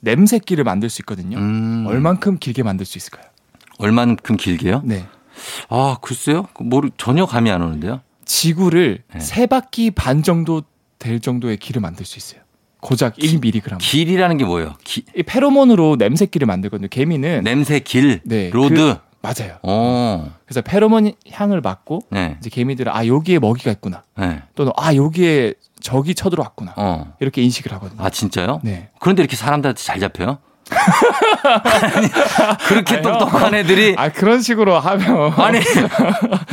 냄새끼를 0.02 0.64
만들 0.64 0.90
수 0.90 1.02
있거든요. 1.02 1.38
음. 1.38 1.86
얼만큼 1.88 2.38
길게 2.40 2.64
만들 2.64 2.86
수 2.86 2.98
있을까요? 2.98 3.26
얼만큼 3.80 4.38
길게요? 4.38 4.82
네. 4.86 5.06
아, 5.70 5.98
글쎄요. 6.02 6.48
모르, 6.60 6.90
전혀 6.98 7.26
감이 7.26 7.50
안 7.50 7.62
오는데요. 7.62 8.02
지구를 8.30 9.00
네. 9.12 9.20
세 9.20 9.48
바퀴 9.48 9.90
반 9.90 10.22
정도 10.22 10.62
될 11.00 11.20
정도의 11.20 11.58
길을 11.58 11.82
만들 11.82 12.06
수 12.06 12.18
있어요. 12.20 12.42
고작 12.80 13.16
1mg. 13.18 13.80
길이라는 13.80 14.38
게 14.38 14.46
뭐예요? 14.46 14.76
기, 14.84 15.04
이 15.18 15.24
페로몬으로 15.24 15.96
냄새끼를 15.98 16.46
만들거든요. 16.46 16.88
개미는 16.90 17.44
냄새 17.44 17.80
길, 17.80 18.22
네, 18.24 18.52
road. 18.52 18.76
그- 18.76 18.96
맞아요. 19.22 19.58
어, 19.64 20.34
그래서 20.46 20.62
페로몬 20.62 21.12
향을 21.30 21.60
맡고 21.60 22.04
네, 22.12 22.38
이제 22.40 22.50
개미들은 22.50 22.90
아 22.96 23.06
여기에 23.06 23.40
먹이가 23.40 23.72
있구나. 23.72 24.04
네, 24.18 24.44
또는 24.56 24.72
아 24.78 24.96
여기에 24.96 25.56
적이 25.82 26.14
쳐들어왔구나. 26.16 26.74
어. 26.78 27.14
이렇게 27.20 27.42
인식을 27.42 27.74
하거든요. 27.74 28.02
아, 28.02 28.10
진짜요? 28.10 28.62
네. 28.64 28.90
그런데 29.00 29.22
이렇게 29.24 29.36
사람들한테 29.36 29.82
잘 29.82 30.00
잡혀요? 30.00 30.38
아니, 31.94 32.08
그렇게 32.68 32.98
아니요. 32.98 33.12
똑똑한 33.18 33.54
애들이 33.56 33.96
아 33.98 34.10
그런 34.10 34.42
식으로 34.42 34.78
하면 34.80 35.34
아니 35.38 35.60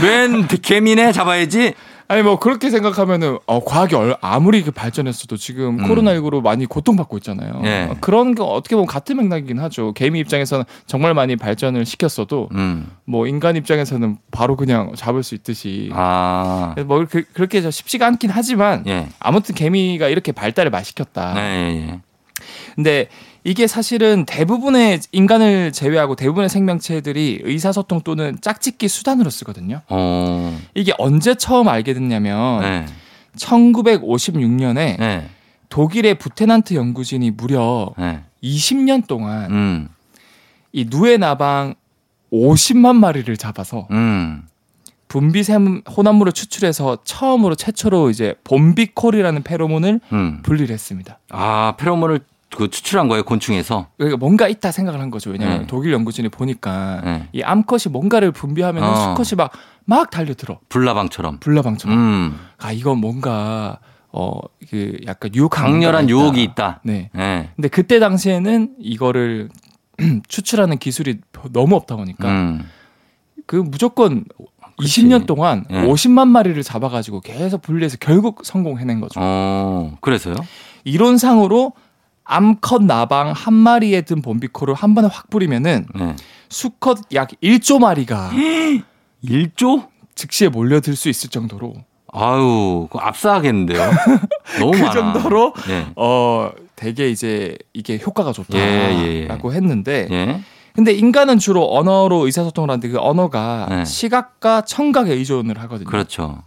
웬 0.02 0.46
개미네 0.46 1.12
잡아야지. 1.12 1.74
아니 2.08 2.22
뭐 2.22 2.38
그렇게 2.38 2.70
생각하면은 2.70 3.38
어, 3.46 3.64
과학이 3.64 3.96
얼- 3.96 4.16
아무리 4.20 4.62
그 4.62 4.70
발전했어도 4.70 5.36
지금 5.36 5.80
음. 5.80 5.84
코로나19로 5.88 6.40
많이 6.40 6.64
고통받고 6.64 7.16
있잖아요. 7.16 7.60
예. 7.64 7.88
어, 7.90 7.96
그런 8.00 8.36
게 8.36 8.44
어떻게 8.44 8.76
보면 8.76 8.86
같은 8.86 9.16
맥락이긴 9.16 9.58
하죠. 9.58 9.92
개미 9.92 10.20
입장에서는 10.20 10.64
정말 10.86 11.14
많이 11.14 11.34
발전을 11.34 11.84
시켰어도 11.84 12.48
음. 12.52 12.88
뭐 13.06 13.26
인간 13.26 13.56
입장에서는 13.56 14.18
바로 14.30 14.54
그냥 14.54 14.92
잡을 14.94 15.24
수 15.24 15.34
있듯이 15.34 15.90
아. 15.94 16.76
뭐 16.86 17.04
그, 17.10 17.24
그렇게 17.32 17.60
저 17.60 17.72
쉽지가 17.72 18.06
않긴 18.06 18.30
하지만 18.30 18.84
예. 18.86 19.08
아무튼 19.18 19.56
개미가 19.56 20.06
이렇게 20.06 20.30
발달을 20.30 20.70
많이 20.70 20.84
시켰다. 20.84 21.34
네, 21.34 21.40
예, 21.40 21.88
예. 21.90 22.00
근데 22.76 23.08
이게 23.46 23.68
사실은 23.68 24.24
대부분의 24.26 24.98
인간을 25.12 25.70
제외하고 25.70 26.16
대부분의 26.16 26.48
생명체들이 26.48 27.42
의사소통 27.44 28.00
또는 28.02 28.36
짝짓기 28.40 28.88
수단으로 28.88 29.30
쓰거든요. 29.30 29.82
어. 29.88 30.60
이게 30.74 30.92
언제 30.98 31.36
처음 31.36 31.68
알게 31.68 31.94
됐냐면 31.94 32.60
네. 32.62 32.86
1956년에 33.36 34.98
네. 34.98 35.30
독일의 35.68 36.16
부테난트 36.16 36.74
연구진이 36.74 37.30
무려 37.30 37.94
네. 37.96 38.24
20년 38.42 39.06
동안 39.06 39.50
음. 39.52 39.88
이 40.72 40.86
누에 40.90 41.16
나방 41.16 41.76
50만 42.32 42.96
마리를 42.96 43.36
잡아서 43.36 43.86
음. 43.92 44.42
분비샘 45.06 45.82
혼합물을 45.88 46.32
추출해서 46.32 46.98
처음으로 47.04 47.54
최초로 47.54 48.10
이제 48.10 48.34
봄비콜이라는 48.42 49.44
페로몬을 49.44 50.00
음. 50.12 50.42
분리를 50.42 50.74
했습니다. 50.74 51.20
아, 51.30 51.74
페로몬을 51.78 52.22
그 52.54 52.70
추출한 52.70 53.08
거예요, 53.08 53.24
곤충에서. 53.24 53.88
그러니까 53.96 54.16
뭔가 54.18 54.48
있다 54.48 54.70
생각을 54.70 55.00
한 55.00 55.10
거죠. 55.10 55.30
왜냐하면 55.30 55.60
네. 55.62 55.66
독일 55.66 55.92
연구진이 55.92 56.28
보니까 56.28 57.00
네. 57.04 57.28
이 57.32 57.42
암컷이 57.42 57.90
뭔가를 57.90 58.32
분비하면 58.32 58.82
어. 58.82 58.94
수컷이 59.16 59.36
막 59.36 59.50
막 59.86 60.10
달려들어 60.10 60.58
불나방처럼. 60.68 61.38
불나방처럼. 61.38 61.96
음. 61.96 62.38
아 62.58 62.72
이건 62.72 62.98
뭔가 62.98 63.78
어그 64.10 64.98
약간 65.06 65.34
유혹한 65.34 65.64
강렬한 65.70 66.10
유혹이 66.10 66.42
있다. 66.42 66.80
네. 66.84 67.10
네. 67.14 67.50
근데 67.56 67.68
그때 67.68 67.98
당시에는 67.98 68.74
이거를 68.80 69.48
추출하는 70.28 70.78
기술이 70.78 71.20
너무 71.52 71.76
없다 71.76 71.96
보니까 71.96 72.28
음. 72.28 72.68
그 73.46 73.56
무조건 73.56 74.24
그치. 74.76 75.04
20년 75.04 75.26
동안 75.26 75.64
예. 75.70 75.82
50만 75.82 76.28
마리를 76.28 76.60
잡아가지고 76.62 77.20
계속 77.20 77.62
분리해서 77.62 77.96
결국 78.00 78.40
성공해낸 78.44 79.00
거죠. 79.00 79.20
어, 79.22 79.96
그래서요? 80.00 80.34
이론상으로 80.84 81.72
암컷 82.26 82.82
나방 82.82 83.32
한 83.32 83.54
마리에 83.54 84.02
든 84.02 84.20
봄비코를 84.20 84.74
한 84.74 84.94
번에 84.94 85.08
확 85.10 85.30
뿌리면은 85.30 85.86
네. 85.94 86.16
수컷 86.48 86.98
약 87.14 87.30
1조 87.42 87.78
마리가 87.78 88.30
1조? 89.24 89.88
즉시에 90.14 90.48
몰려들 90.48 90.96
수 90.96 91.08
있을 91.08 91.30
정도로 91.30 91.74
아유, 92.12 92.86
그거 92.90 93.00
압사하겠는데요? 93.00 93.90
너무 94.58 94.72
그 94.72 94.78
많아. 94.78 94.92
정도로 94.92 95.52
예. 95.68 95.86
어 95.96 96.50
되게 96.74 97.10
이제 97.10 97.58
이게 97.74 98.00
효과가 98.04 98.32
좋다라고 98.32 98.64
예, 98.64 98.96
예, 98.96 99.28
예. 99.28 99.54
했는데 99.54 100.08
예. 100.10 100.40
근데 100.72 100.92
인간은 100.92 101.38
주로 101.38 101.74
언어로 101.76 102.24
의사소통을 102.26 102.70
하는데 102.70 102.88
그 102.88 102.98
언어가 102.98 103.66
네. 103.68 103.84
시각과 103.84 104.62
청각에 104.62 105.12
의존을 105.12 105.60
하거든요. 105.62 105.88
그렇죠. 105.88 106.42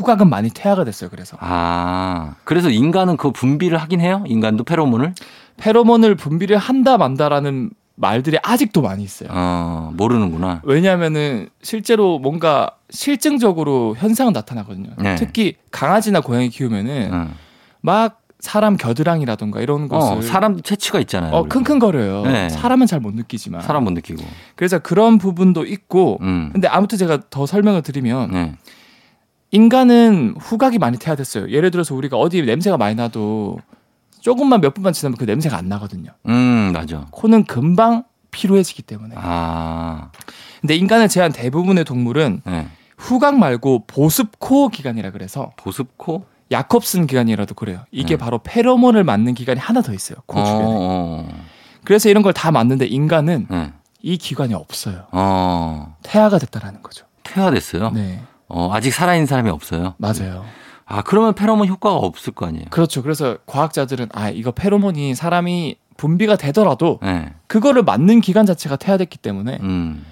후각은 0.00 0.28
많이 0.30 0.48
퇴화가 0.50 0.84
됐어요. 0.84 1.10
그래서 1.10 1.36
아, 1.40 2.34
그래서 2.44 2.70
인간은 2.70 3.16
그 3.18 3.30
분비를 3.30 3.76
하긴 3.78 4.00
해요? 4.00 4.24
인간도 4.26 4.64
페로몬을? 4.64 5.14
페로몬을 5.58 6.14
분비를 6.14 6.56
한다 6.56 6.96
만다라는 6.96 7.70
말들이 7.96 8.38
아직도 8.42 8.80
많이 8.80 9.02
있어요. 9.04 9.28
어, 9.30 9.92
모르는구나. 9.94 10.62
왜냐하면은 10.64 11.50
실제로 11.60 12.18
뭔가 12.18 12.70
실증적으로 12.88 13.94
현상은 13.98 14.32
나타나거든요. 14.32 14.88
네. 14.98 15.16
특히 15.16 15.56
강아지나 15.70 16.22
고양이 16.22 16.48
키우면은 16.48 17.10
응. 17.12 17.30
막 17.82 18.20
사람 18.38 18.78
겨드랑이라던가 18.78 19.60
이런 19.60 19.86
곳을 19.88 20.16
어, 20.16 20.22
사람도 20.22 20.62
체취가 20.62 20.98
있잖아요. 21.00 21.34
어. 21.34 21.44
킁킁거려요. 21.46 22.22
네. 22.22 22.48
사람은 22.48 22.86
잘 22.86 23.00
못 23.00 23.14
느끼지만. 23.14 23.60
사람 23.60 23.84
못 23.84 23.90
느끼고. 23.90 24.22
그래서 24.56 24.78
그런 24.78 25.18
부분도 25.18 25.66
있고. 25.66 26.16
음. 26.22 26.48
근데 26.54 26.68
아무튼 26.68 26.96
제가 26.96 27.18
더 27.28 27.44
설명을 27.44 27.82
드리면 27.82 28.30
네. 28.30 28.54
인간은 29.52 30.36
후각이 30.38 30.78
많이 30.78 30.98
퇴화됐어요. 30.98 31.50
예를 31.50 31.70
들어서 31.70 31.94
우리가 31.94 32.16
어디 32.16 32.42
냄새가 32.42 32.76
많이 32.76 32.94
나도 32.94 33.58
조금만 34.20 34.60
몇 34.60 34.74
분만 34.74 34.92
지나면 34.92 35.16
그 35.16 35.24
냄새가 35.24 35.56
안 35.56 35.68
나거든요. 35.68 36.12
음, 36.28 36.70
맞아. 36.72 37.06
코는 37.10 37.44
금방 37.44 38.04
피로해지기 38.30 38.82
때문에. 38.82 39.14
아, 39.18 40.10
근데 40.60 40.76
인간을 40.76 41.08
제한 41.08 41.32
대부분의 41.32 41.84
동물은 41.84 42.42
네. 42.44 42.68
후각 42.96 43.38
말고 43.38 43.84
보습코 43.86 44.68
기관이라 44.68 45.10
그래서 45.10 45.50
보습코? 45.56 46.26
야콥슨 46.52 47.06
기관이라도 47.06 47.54
그래요. 47.54 47.84
이게 47.90 48.10
네. 48.10 48.16
바로 48.18 48.38
페로몬을 48.42 49.04
맞는 49.04 49.34
기관이 49.34 49.58
하나 49.58 49.82
더 49.82 49.92
있어요. 49.94 50.18
코 50.26 50.44
주변에. 50.44 50.64
어, 50.66 51.28
그래서 51.84 52.08
이런 52.08 52.22
걸 52.22 52.32
다 52.32 52.50
맞는데 52.52 52.86
인간은 52.86 53.46
네. 53.50 53.72
이 54.02 54.16
기관이 54.16 54.54
없어요. 54.54 55.06
어, 55.12 55.96
태아가 56.02 56.38
됐다라는 56.38 56.82
거죠. 56.82 57.06
퇴화됐어요? 57.22 57.90
네, 57.90 58.22
어, 58.50 58.70
아직 58.72 58.90
살아있는 58.92 59.26
사람이 59.26 59.48
없어요? 59.50 59.94
맞아요. 59.98 60.44
아, 60.84 61.02
그러면 61.02 61.34
페로몬 61.34 61.68
효과가 61.68 61.96
없을 61.96 62.32
거 62.32 62.46
아니에요? 62.46 62.66
그렇죠. 62.70 63.02
그래서 63.02 63.38
과학자들은 63.46 64.08
아 64.12 64.28
이거 64.28 64.50
페로몬이 64.50 65.14
사람이 65.14 65.76
분비가 65.96 66.36
되더라도 66.36 66.98
네. 67.02 67.32
그거를 67.46 67.82
맞는 67.84 68.20
기관 68.20 68.44
자체가 68.44 68.76
퇴화됐기 68.76 69.18
때문에 69.18 69.58
음. 69.62 70.04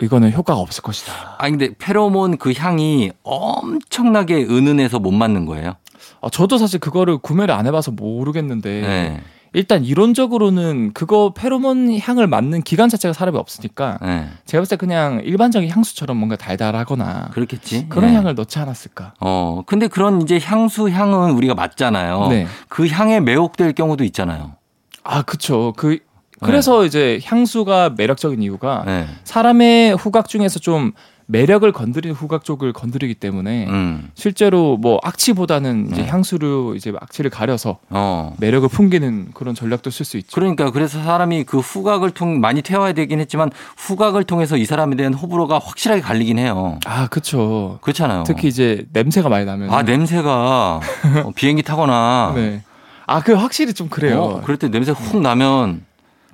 이거는 0.00 0.32
효과가 0.32 0.60
없을 0.60 0.82
것이다. 0.82 1.36
아, 1.38 1.50
근데 1.50 1.70
페로몬 1.78 2.36
그 2.36 2.52
향이 2.56 3.10
엄청나게 3.24 4.44
은은해서 4.44 5.00
못 5.00 5.10
맞는 5.10 5.46
거예요? 5.46 5.74
어, 6.20 6.30
저도 6.30 6.58
사실 6.58 6.78
그거를 6.78 7.18
구매를 7.18 7.54
안 7.54 7.66
해봐서 7.66 7.90
모르겠는데 7.90 8.80
네. 8.80 9.20
일단 9.54 9.84
이론적으로는 9.84 10.92
그거 10.94 11.32
페로몬 11.34 11.96
향을 11.96 12.26
맡는 12.26 12.62
기관 12.62 12.88
자체가 12.88 13.12
사람이 13.12 13.38
없으니까 13.38 13.98
네. 14.02 14.28
제가 14.46 14.60
봤을 14.62 14.76
때 14.76 14.80
그냥 14.80 15.20
일반적인 15.24 15.70
향수처럼 15.70 16.16
뭔가 16.16 16.36
달달하거나 16.36 17.30
그렇겠지. 17.32 17.88
그런 17.88 18.10
네. 18.10 18.16
향을 18.16 18.34
넣지 18.34 18.58
않았을까. 18.58 19.14
어, 19.20 19.62
근데 19.66 19.86
그런 19.86 20.20
이제 20.22 20.40
향수 20.42 20.90
향은 20.90 21.30
우리가 21.30 21.54
맞잖아요. 21.54 22.26
네. 22.28 22.46
그 22.68 22.88
향에 22.88 23.20
매혹될 23.20 23.74
경우도 23.74 24.02
있잖아요. 24.04 24.56
아, 25.04 25.22
그쵸. 25.22 25.72
그, 25.76 25.98
그래서 26.40 26.84
이제 26.84 27.20
향수가 27.24 27.94
매력적인 27.96 28.42
이유가 28.42 28.82
네. 28.84 29.06
사람의 29.22 29.94
후각 29.94 30.28
중에서 30.28 30.58
좀 30.58 30.92
매력을 31.26 31.70
건드리는 31.72 32.14
후각 32.14 32.44
쪽을 32.44 32.72
건드리기 32.72 33.14
때문에 33.14 33.66
음. 33.68 34.10
실제로 34.14 34.76
뭐 34.76 35.00
악취보다는 35.02 35.88
이제 35.90 36.02
네. 36.02 36.08
향수로 36.08 36.74
이제 36.74 36.92
악취를 36.98 37.30
가려서 37.30 37.78
어. 37.90 38.34
매력을 38.38 38.68
풍기는 38.68 39.28
그런 39.32 39.54
전략도 39.54 39.90
쓸 39.90 40.04
수 40.04 40.18
있죠. 40.18 40.34
그러니까 40.34 40.70
그래서 40.70 41.02
사람이 41.02 41.44
그 41.44 41.58
후각을 41.58 42.10
통 42.10 42.40
많이 42.40 42.62
퇴화해야 42.62 42.92
되긴 42.92 43.20
했지만 43.20 43.50
후각을 43.76 44.24
통해서 44.24 44.56
이 44.56 44.64
사람에 44.64 44.96
대한 44.96 45.14
호불호가 45.14 45.58
확실하게 45.58 46.02
갈리긴 46.02 46.38
해요. 46.38 46.78
아, 46.84 47.06
그쵸. 47.08 47.78
그렇잖아요. 47.80 48.24
특히 48.26 48.48
이제 48.48 48.84
냄새가 48.92 49.28
많이 49.28 49.44
나면. 49.44 49.70
아 49.70 49.82
냄새가 49.82 50.80
어, 51.24 51.32
비행기 51.34 51.62
타거나 51.62 52.32
네. 52.36 52.62
아, 53.06 53.20
그 53.20 53.32
확실히 53.32 53.72
좀 53.72 53.88
그래요. 53.88 54.22
어, 54.22 54.40
그럴 54.42 54.56
때 54.56 54.68
냄새 54.68 54.92
훅 54.92 55.20
나면 55.20 55.84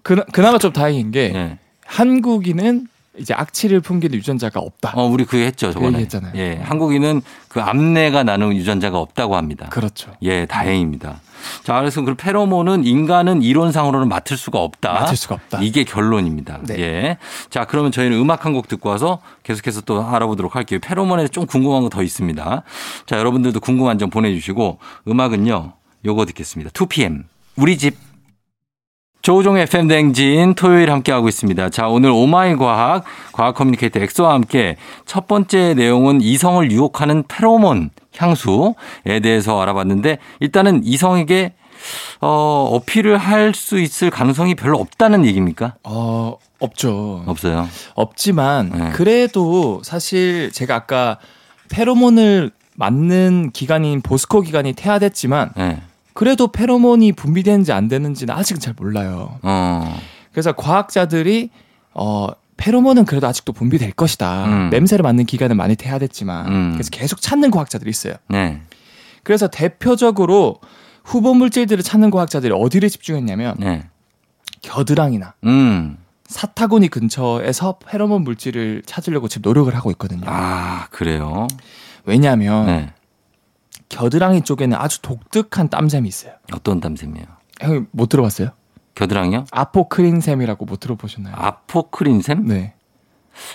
그, 0.02 0.24
그나마 0.32 0.58
좀 0.58 0.72
다행인 0.72 1.10
게 1.10 1.32
예. 1.34 1.58
한국인은 1.84 2.86
이제 3.18 3.34
악취를 3.34 3.80
풍기는 3.80 4.16
유전자가 4.16 4.60
없다. 4.60 4.92
어 4.94 5.04
우리 5.06 5.24
그거 5.24 5.38
했죠 5.38 5.72
저번에. 5.72 5.94
얘기했잖아요. 5.94 6.32
예, 6.36 6.60
한국인은 6.62 7.22
그 7.48 7.60
암내가 7.60 8.22
나는 8.22 8.54
유전자가 8.54 8.98
없다고 8.98 9.36
합니다. 9.36 9.66
그렇죠. 9.70 10.12
예, 10.22 10.46
다행입니다. 10.46 11.20
자, 11.64 11.78
그래서 11.80 12.02
그 12.02 12.14
페로몬은 12.14 12.84
인간은 12.84 13.42
이론상으로는 13.42 14.08
맡을 14.08 14.36
수가 14.36 14.58
없다. 14.60 14.92
맡을 14.92 15.16
수가 15.16 15.36
없다. 15.36 15.58
이게 15.62 15.84
결론입니다. 15.84 16.60
네. 16.66 16.78
예. 16.78 17.16
자, 17.48 17.64
그러면 17.64 17.90
저희는 17.92 18.16
음악 18.18 18.44
한 18.44 18.52
곡 18.52 18.68
듣고 18.68 18.88
와서 18.90 19.20
계속해서 19.42 19.80
또 19.82 20.04
알아보도록 20.06 20.54
할게요. 20.54 20.78
페로몬에 20.82 21.28
좀 21.28 21.46
궁금한 21.46 21.82
거 21.82 21.88
더 21.88 22.02
있습니다. 22.02 22.62
자, 23.06 23.18
여러분들도 23.18 23.58
궁금한 23.60 23.98
점 23.98 24.10
보내주시고 24.10 24.78
음악은요, 25.08 25.72
요거 26.04 26.26
듣겠습니다. 26.26 26.70
2PM. 26.72 27.24
우리 27.56 27.76
집. 27.78 27.96
조우종의 29.22 29.64
FM 29.64 29.88
대행진 29.88 30.54
토요일 30.54 30.90
함께하고 30.90 31.28
있습니다. 31.28 31.68
자, 31.70 31.88
오늘 31.88 32.10
oh 32.10 32.33
my 32.33 32.56
과학, 32.56 33.04
과학 33.32 33.54
커뮤니케이터 33.54 34.00
엑소와 34.00 34.32
함께 34.32 34.76
첫 35.04 35.26
번째 35.28 35.74
내용은 35.74 36.20
이성을 36.22 36.70
유혹하는 36.70 37.24
페로몬 37.28 37.90
향수에 38.16 39.20
대해서 39.22 39.60
알아봤는데 39.60 40.18
일단은 40.40 40.82
이성에게 40.84 41.52
어, 42.20 42.68
어필을 42.72 43.16
할 43.18 43.54
수 43.54 43.78
있을 43.78 44.10
가능성이 44.10 44.54
별로 44.54 44.78
없다는 44.78 45.24
얘기입니까? 45.26 45.74
어, 45.84 46.36
없죠. 46.58 47.24
없어요. 47.26 47.68
없지만 47.94 48.70
네. 48.72 48.90
그래도 48.92 49.80
사실 49.82 50.50
제가 50.52 50.74
아까 50.74 51.18
페로몬을 51.70 52.50
맞는 52.76 53.50
기간인 53.52 54.02
보스코 54.02 54.40
기간이 54.42 54.72
퇴화됐지만 54.74 55.50
네. 55.56 55.82
그래도 56.20 56.48
페로몬이 56.48 57.12
분비되는지 57.12 57.72
안 57.72 57.88
되는지는 57.88 58.34
아직은 58.34 58.60
잘 58.60 58.74
몰라요. 58.76 59.38
어, 59.40 59.98
그래서 60.32 60.52
과학자들이 60.52 61.48
어 61.94 62.26
페로몬은 62.58 63.06
그래도 63.06 63.26
아직도 63.26 63.54
분비될 63.54 63.92
것이다. 63.92 64.44
음. 64.44 64.68
냄새를 64.68 65.02
맡는 65.02 65.24
기간은 65.24 65.56
많이 65.56 65.76
퇴화됐지만 65.76 66.46
음. 66.46 66.72
그래서 66.74 66.90
계속 66.90 67.22
찾는 67.22 67.50
과학자들이 67.50 67.88
있어요. 67.88 68.16
네. 68.28 68.60
그래서 69.22 69.46
대표적으로 69.46 70.60
후보 71.04 71.32
물질들을 71.32 71.82
찾는 71.82 72.10
과학자들이 72.10 72.52
어디를 72.54 72.90
집중했냐면 72.90 73.54
네. 73.58 73.88
겨드랑이나 74.60 75.36
음. 75.44 75.96
사타구니 76.26 76.88
근처에서 76.88 77.78
페로몬 77.78 78.24
물질을 78.24 78.82
찾으려고 78.84 79.26
지금 79.26 79.48
노력을 79.48 79.74
하고 79.74 79.90
있거든요. 79.92 80.24
아, 80.26 80.86
그래요? 80.90 81.46
왜냐하면 82.04 82.66
네. 82.66 82.92
겨드랑이 83.90 84.42
쪽에는 84.42 84.76
아주 84.78 85.02
독특한 85.02 85.68
땀샘이 85.68 86.08
있어요. 86.08 86.32
어떤 86.54 86.80
땀샘이에요? 86.80 87.26
형이 87.60 87.82
못 87.90 88.08
들어봤어요? 88.08 88.50
겨드랑이요? 88.94 89.44
아포크린샘이라고 89.50 90.64
못 90.64 90.80
들어보셨나요? 90.80 91.34
아포크린샘? 91.36 92.46
네. 92.46 92.74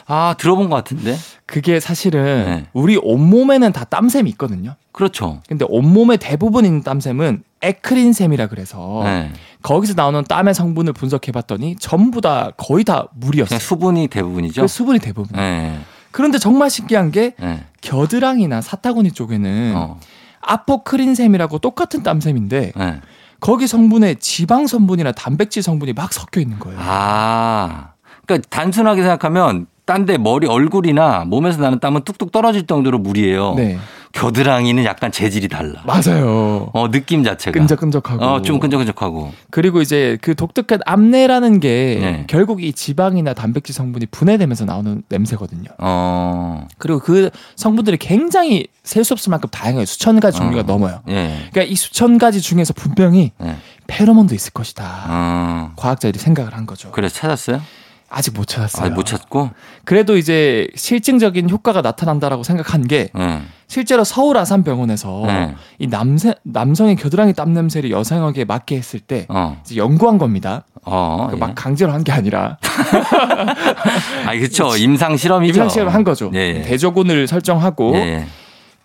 아, 0.07 0.35
들어본 0.37 0.69
것 0.69 0.75
같은데? 0.75 1.15
그게 1.45 1.79
사실은 1.79 2.45
네. 2.45 2.65
우리 2.73 2.97
온몸에는 2.97 3.71
다 3.71 3.83
땀샘이 3.85 4.29
있거든요. 4.31 4.75
그렇죠. 4.91 5.41
근데 5.47 5.65
온몸의 5.67 6.17
대부분 6.17 6.65
있는 6.65 6.81
땀샘은 6.83 7.43
에크린샘이라 7.61 8.47
그래서 8.47 9.01
네. 9.03 9.31
거기서 9.61 9.93
나오는 9.95 10.23
땀의 10.23 10.53
성분을 10.53 10.93
분석해봤더니 10.93 11.75
전부 11.77 12.21
다 12.21 12.51
거의 12.57 12.83
다 12.83 13.07
물이었어요. 13.15 13.59
수분이 13.59 14.07
대부분이죠? 14.07 14.61
그 14.61 14.67
수분이 14.67 14.99
대부분. 14.99 15.35
네. 15.35 15.79
그런데 16.11 16.37
정말 16.37 16.69
신기한 16.69 17.11
게 17.11 17.35
네. 17.39 17.65
겨드랑이나 17.81 18.61
사타구니 18.61 19.11
쪽에는 19.11 19.73
어. 19.75 19.99
아포크린샘이라고 20.45 21.59
똑같은 21.59 22.03
땀샘인데 22.03 22.71
네. 22.75 23.01
거기 23.39 23.67
성분에 23.67 24.15
지방 24.15 24.67
성분이나 24.67 25.11
단백질 25.11 25.61
성분이 25.61 25.93
막 25.93 26.13
섞여 26.13 26.39
있는 26.39 26.59
거예요. 26.59 26.77
아. 26.81 27.93
그러니까 28.25 28.47
단순하게 28.49 29.01
생각하면 29.01 29.67
딴 29.85 30.05
데 30.05 30.17
머리 30.17 30.47
얼굴이나 30.47 31.25
몸에서 31.25 31.61
나는 31.61 31.79
땀은 31.79 32.01
뚝뚝 32.03 32.31
떨어질 32.31 32.65
정도로 32.65 32.97
물이에요. 32.97 33.53
네, 33.55 33.77
겨드랑이는 34.15 34.85
약간 34.85 35.11
재질이 35.11 35.49
달라. 35.49 35.83
맞아요. 35.85 36.69
어, 36.73 36.89
느낌 36.89 37.23
자체가. 37.23 37.59
끈적끈적하고. 37.59 38.23
어, 38.25 38.41
좀 38.41 38.59
끈적끈적하고. 38.61 39.33
그리고 39.51 39.81
이제 39.81 40.17
그 40.21 40.35
독특한 40.35 40.79
암내라는 40.85 41.59
게 41.59 41.97
네. 41.99 42.23
결국 42.27 42.63
이 42.63 42.71
지방이나 42.71 43.33
단백질 43.33 43.75
성분이 43.75 44.05
분해되면서 44.07 44.63
나오는 44.63 45.03
냄새거든요. 45.09 45.69
어. 45.79 46.65
그리고 46.77 46.99
그 46.99 47.29
성분들이 47.57 47.97
굉장히 47.97 48.67
셀 48.83 49.03
수 49.03 49.13
없을 49.13 49.31
만큼 49.31 49.49
다양해요. 49.51 49.85
수천 49.85 50.19
가지 50.19 50.37
종류가 50.37 50.61
어. 50.61 50.63
넘어요. 50.63 51.01
예. 51.09 51.47
그러니까 51.51 51.63
이 51.63 51.75
수천 51.75 52.17
가지 52.17 52.39
중에서 52.39 52.73
분명히 52.73 53.31
예. 53.43 53.57
페로몬도 53.87 54.33
있을 54.33 54.53
것이다. 54.53 55.05
어. 55.09 55.71
과학자들이 55.75 56.17
생각을 56.19 56.55
한 56.55 56.65
거죠. 56.65 56.89
그래 56.91 57.09
찾았어요? 57.09 57.61
아직 58.09 58.33
못 58.33 58.45
찾았어요. 58.47 58.85
아, 58.85 58.89
못 58.93 59.05
찾고. 59.05 59.49
그래도 59.83 60.15
이제 60.17 60.67
실증적인 60.75 61.49
효과가 61.49 61.81
나타난다라고 61.81 62.43
생각한 62.43 62.87
게 62.87 63.09
예. 63.17 63.41
실제로 63.67 64.03
서울 64.03 64.37
아산병원에서 64.37 65.23
네. 65.25 65.55
이 65.79 65.87
남세, 65.87 66.35
남성의 66.43 66.95
겨드랑이 66.97 67.33
땀 67.33 67.53
냄새를 67.53 67.89
여성에게 67.91 68.45
맡게 68.45 68.77
했을 68.77 68.99
때 68.99 69.25
어. 69.27 69.59
이제 69.65 69.75
연구한 69.75 70.17
겁니다. 70.17 70.63
어. 70.85 71.27
그 71.29 71.35
예. 71.35 71.39
막 71.39 71.55
강제로 71.55 71.91
한 71.91 72.03
게 72.03 72.11
아니라 72.11 72.57
아, 74.25 74.35
그렇죠. 74.35 74.77
임상 74.77 75.17
실험이죠. 75.17 75.49
임상 75.53 75.69
실험을 75.69 75.93
한 75.93 76.03
거죠. 76.03 76.31
예. 76.35 76.57
예. 76.57 76.61
대조군을 76.61 77.27
설정하고 77.27 77.95
예. 77.95 77.99
예. 77.99 78.27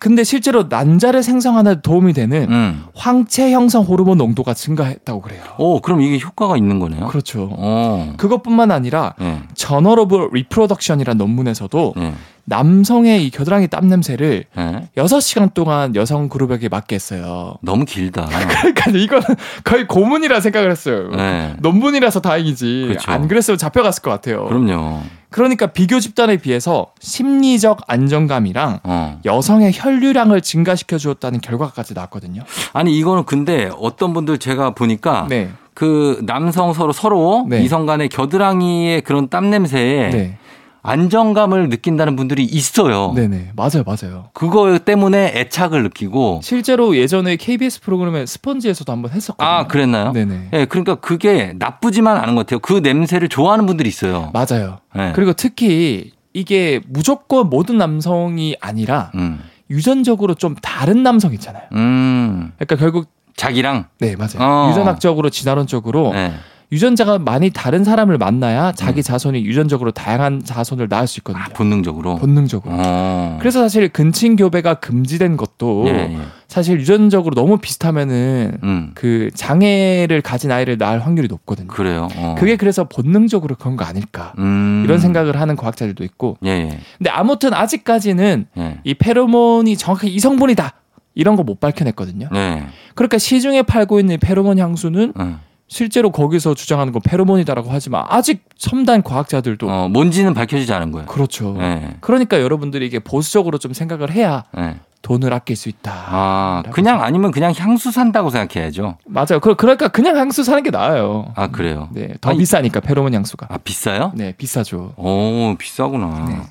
근데 0.01 0.23
실제로 0.23 0.63
난자를 0.67 1.21
생성하는 1.21 1.75
데 1.75 1.81
도움이 1.81 2.13
되는 2.13 2.47
음. 2.49 2.85
황체 2.95 3.51
형성 3.51 3.83
호르몬 3.83 4.17
농도가 4.17 4.55
증가했다고 4.55 5.21
그래요. 5.21 5.43
오, 5.59 5.79
그럼 5.79 6.01
이게 6.01 6.17
효과가 6.17 6.57
있는 6.57 6.79
거네요. 6.79 7.05
그렇죠. 7.05 7.49
어. 7.51 8.15
그것뿐만 8.17 8.71
아니라 8.71 9.13
예. 9.21 9.43
Journal 9.53 9.99
of 9.99 10.29
Reproduction이라는 10.33 11.19
논문에서도 11.19 11.93
예. 11.97 12.13
남성의 12.45 13.25
이 13.25 13.29
겨드랑이 13.29 13.67
땀 13.67 13.87
냄새를 13.87 14.45
예. 14.57 14.87
6시간 14.95 15.53
동안 15.53 15.95
여성 15.95 16.29
그룹에게 16.29 16.69
맡게 16.69 16.95
했어요. 16.95 17.55
너무 17.61 17.85
길다. 17.85 18.27
그러니까 18.27 18.91
이거는 18.91 19.23
거의 19.63 19.87
고문이라 19.87 20.39
생각을 20.39 20.71
했어요. 20.71 21.09
네. 21.15 21.55
논문이라서 21.59 22.21
다행이지. 22.21 22.85
그렇죠. 22.87 23.11
안 23.11 23.27
그랬으면 23.27 23.57
잡혀갔을 23.57 24.01
것 24.01 24.11
같아요. 24.11 24.45
그럼요. 24.45 25.01
그러니까 25.29 25.67
비교 25.67 25.99
집단에 25.99 26.37
비해서 26.37 26.87
심리적 26.99 27.81
안정감이랑 27.87 28.81
어. 28.83 29.19
여성의 29.23 29.71
혈류량을 29.73 30.41
증가시켜 30.41 30.97
주었다는 30.97 31.39
결과까지 31.39 31.93
나왔거든요. 31.93 32.43
아니 32.73 32.97
이거는 32.97 33.23
근데 33.23 33.71
어떤 33.79 34.13
분들 34.13 34.39
제가 34.39 34.71
보니까 34.71 35.27
네. 35.29 35.49
그 35.73 36.21
남성 36.25 36.73
서로 36.73 36.91
서로 36.91 37.45
네. 37.49 37.63
이성 37.63 37.85
간의 37.85 38.09
겨드랑이의 38.09 39.01
그런 39.01 39.29
땀 39.29 39.49
냄새에 39.49 40.09
네. 40.09 40.37
안정감을 40.83 41.69
느낀다는 41.69 42.15
분들이 42.15 42.43
있어요. 42.43 43.13
네네. 43.15 43.51
맞아요, 43.55 43.83
맞아요. 43.85 44.29
그거 44.33 44.79
때문에 44.79 45.33
애착을 45.35 45.83
느끼고 45.83 46.41
실제로 46.43 46.95
예전에 46.95 47.35
KBS 47.35 47.81
프로그램에 47.81 48.25
스펀지에서도 48.25 48.91
한번 48.91 49.11
했었거든요. 49.11 49.47
아 49.47 49.67
그랬나요? 49.67 50.11
네네. 50.11 50.49
예, 50.53 50.65
그러니까 50.65 50.95
그게 50.95 51.53
나쁘지만 51.57 52.17
않은 52.17 52.35
것 52.35 52.45
같아요. 52.45 52.59
그 52.59 52.73
냄새를 52.73 53.29
좋아하는 53.29 53.65
분들이 53.65 53.89
있어요. 53.89 54.31
맞아요. 54.33 54.79
예. 54.97 55.11
그리고 55.13 55.33
특히 55.33 56.11
이게 56.33 56.81
무조건 56.87 57.49
모든 57.49 57.77
남성이 57.77 58.55
아니라 58.61 59.11
음, 59.15 59.41
유전적으로 59.69 60.33
좀 60.33 60.55
다른 60.61 61.03
남성 61.03 61.33
있잖아요. 61.33 61.63
음, 61.73 62.53
그러니까 62.57 62.75
결국 62.77 63.07
자기랑 63.35 63.85
네 63.99 64.15
맞아요. 64.15 64.37
어. 64.39 64.69
유전학적으로 64.69 65.29
진화론적으로 65.29 66.13
예. 66.15 66.33
유전자가 66.71 67.19
많이 67.19 67.49
다른 67.49 67.83
사람을 67.83 68.17
만나야 68.17 68.71
자기 68.71 69.03
자손이 69.03 69.43
유전적으로 69.43 69.91
다양한 69.91 70.41
자손을 70.43 70.87
낳을 70.89 71.05
수 71.05 71.19
있거든요. 71.19 71.43
아, 71.43 71.47
본능적으로. 71.49 72.15
본능적으로. 72.15 72.73
어. 72.77 73.37
그래서 73.41 73.61
사실 73.61 73.89
근친 73.89 74.37
교배가 74.37 74.75
금지된 74.75 75.35
것도 75.35 75.83
예, 75.87 75.91
예. 75.91 76.17
사실 76.47 76.79
유전적으로 76.79 77.35
너무 77.35 77.57
비슷하면은 77.57 78.57
음, 78.63 78.91
그 78.95 79.29
장애를 79.33 80.21
가진 80.21 80.49
아이를 80.51 80.77
낳을 80.77 81.05
확률이 81.05 81.27
높거든요. 81.27 81.67
그래요. 81.67 82.07
어. 82.15 82.35
그게 82.39 82.55
그래서 82.55 82.85
본능적으로 82.85 83.55
그런 83.55 83.75
거 83.75 83.83
아닐까 83.83 84.31
음. 84.37 84.83
이런 84.85 84.99
생각을 84.99 85.41
하는 85.41 85.57
과학자들도 85.57 86.05
있고 86.05 86.37
예, 86.45 86.49
예, 86.49 86.79
근데 86.97 87.09
아무튼 87.09 87.53
아직까지는 87.53 88.47
예. 88.57 88.77
이 88.85 88.93
페로몬이 88.93 89.75
정확히 89.75 90.07
이 90.07 90.19
성분이다 90.19 90.73
이런 91.15 91.35
거 91.35 91.43
못 91.43 91.59
밝혀냈거든요. 91.59 92.29
네. 92.31 92.65
그러니까 92.95 93.17
시중에 93.17 93.63
팔고 93.63 93.99
있는 93.99 94.17
페로몬 94.21 94.57
향수는 94.57 95.13
어. 95.17 95.39
실제로 95.75 96.11
거기서 96.11 96.53
주장하는 96.53 96.91
건 96.91 97.01
페로몬이다라고 97.01 97.69
하지만 97.71 98.03
아직 98.09 98.43
첨단 98.57 99.01
과학자들도 99.01 99.69
어, 99.69 99.87
뭔지는 99.87 100.33
밝혀지지 100.33 100.73
않은 100.73 100.91
거예요. 100.91 101.07
그렇죠. 101.07 101.55
예. 101.61 101.95
그러니까 102.01 102.41
여러분들이 102.41 102.85
이게 102.85 102.99
보수적으로 102.99 103.57
좀 103.57 103.71
생각을 103.71 104.11
해야 104.11 104.43
예. 104.57 104.75
돈을 105.01 105.33
아낄 105.33 105.55
수 105.55 105.69
있다. 105.69 105.91
아, 106.09 106.63
그냥 106.71 107.01
아니면 107.01 107.31
그냥 107.31 107.53
향수 107.57 107.89
산다고 107.89 108.29
생각해야죠. 108.29 108.97
맞아요. 109.05 109.39
그- 109.41 109.55
그러니까 109.55 109.87
그냥 109.87 110.17
향수 110.17 110.43
사는 110.43 110.61
게 110.61 110.71
나아요. 110.71 111.31
아, 111.35 111.47
그래요. 111.47 111.87
네, 111.93 112.09
더 112.19 112.31
아니, 112.31 112.39
비싸니까 112.39 112.81
페로몬 112.81 113.13
향수가. 113.13 113.47
아, 113.49 113.57
비싸요? 113.57 114.11
네, 114.13 114.33
비싸죠. 114.37 114.93
오, 114.97 115.55
비싸구나. 115.57 116.25
네. 116.27 116.41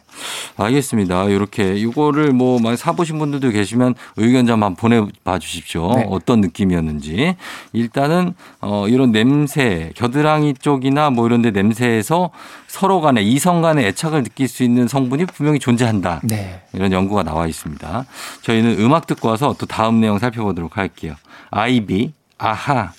알겠습니다. 0.56 1.24
이렇게 1.24 1.74
이거를 1.76 2.32
뭐 2.32 2.60
많이 2.60 2.76
사보신 2.76 3.18
분들도 3.18 3.50
계시면 3.50 3.94
의견 4.16 4.46
좀 4.46 4.62
한번 4.62 4.76
보내봐 4.76 5.38
주십시오. 5.38 5.94
네. 5.94 6.06
어떤 6.08 6.40
느낌이었는지. 6.40 7.36
일단은 7.72 8.34
어, 8.60 8.88
이런 8.88 9.12
냄새, 9.12 9.92
겨드랑이 9.96 10.54
쪽이나 10.54 11.10
뭐 11.10 11.26
이런 11.26 11.42
데 11.42 11.50
냄새에서 11.50 12.30
서로 12.66 13.00
간에 13.00 13.22
이성 13.22 13.62
간의 13.62 13.86
애착을 13.86 14.22
느낄 14.22 14.48
수 14.48 14.62
있는 14.62 14.88
성분이 14.88 15.26
분명히 15.26 15.58
존재한다. 15.58 16.20
네. 16.24 16.62
이런 16.72 16.92
연구가 16.92 17.22
나와 17.22 17.46
있습니다. 17.46 18.06
저희는 18.42 18.80
음악 18.80 19.06
듣고 19.06 19.28
와서 19.28 19.54
또 19.58 19.66
다음 19.66 20.00
내용 20.00 20.18
살펴보도록 20.18 20.76
할게요. 20.76 21.14
아이비, 21.50 22.12
아하. 22.38 22.92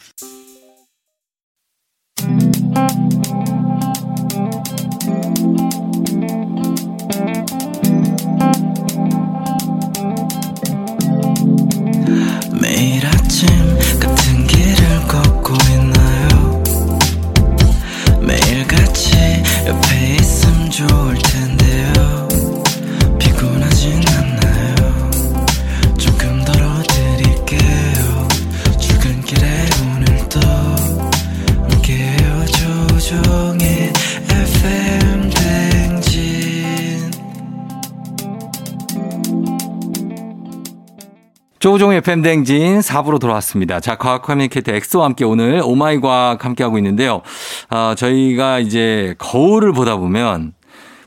조우종의 41.62 42.00
FM 42.00 42.24
대행진 42.24 42.80
4부로 42.80 43.20
돌아왔습니다. 43.20 43.80
자, 43.80 43.96
과학 43.96 44.24
커뮤니케이터 44.24 44.72
엑소와 44.72 45.06
함께 45.06 45.24
오늘 45.24 45.62
oh 45.64 45.82
my 45.82 46.00
과학 46.00 46.44
함께 46.44 46.64
하고 46.64 46.80
있는데요. 46.80 47.22
아, 47.70 47.94
저희가 47.96 48.58
이제 48.58 49.14
거울을 49.20 49.72
보다 49.72 49.96
보면 49.96 50.54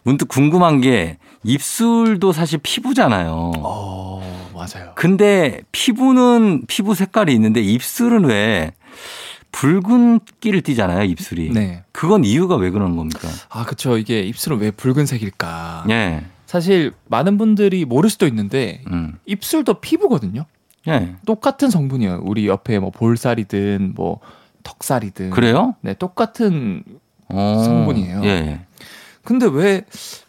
문득 0.04 0.28
궁금한 0.28 0.80
게 0.80 1.18
입술도 1.42 2.30
사실 2.30 2.60
피부잖아요. 2.62 3.50
어, 3.56 4.50
맞아요. 4.54 4.92
근데 4.94 5.60
피부는 5.72 6.66
피부 6.68 6.94
색깔이 6.94 7.34
있는데 7.34 7.60
입술은 7.60 8.24
왜 8.24 8.70
붉은 9.50 10.20
끼를 10.38 10.60
띠잖아요, 10.60 11.02
입술이. 11.02 11.50
네. 11.50 11.82
그건 11.90 12.22
이유가 12.24 12.54
왜 12.54 12.70
그러는 12.70 12.96
겁니까? 12.96 13.28
아, 13.50 13.64
그쵸. 13.64 13.98
이게 13.98 14.20
입술은 14.20 14.58
왜 14.58 14.70
붉은색일까? 14.70 15.86
예. 15.90 16.22
사실 16.54 16.92
많은 17.08 17.36
분들이 17.36 17.84
모를 17.84 18.08
수도 18.08 18.28
있는데 18.28 18.80
음. 18.86 19.18
입술도 19.26 19.80
피부거든요. 19.80 20.44
예. 20.86 21.16
똑같은 21.26 21.68
성분이에요. 21.68 22.20
우리 22.22 22.46
옆에 22.46 22.78
뭐 22.78 22.90
볼살이든 22.90 23.94
뭐 23.96 24.20
턱살이든. 24.62 25.30
그래요? 25.30 25.74
네, 25.80 25.94
똑같은 25.94 26.84
어. 27.26 27.60
성분이에요. 27.64 28.20
예, 28.22 28.28
예. 28.28 28.60
근데 29.24 29.46
왜 29.50 29.82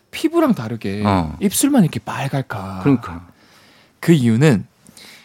피부랑 0.10 0.56
다르게 0.56 1.04
어. 1.06 1.38
입술만 1.42 1.84
이렇게 1.84 2.00
빨갈까? 2.00 2.80
그러니까. 2.82 3.28
그 4.00 4.12
이유는 4.12 4.66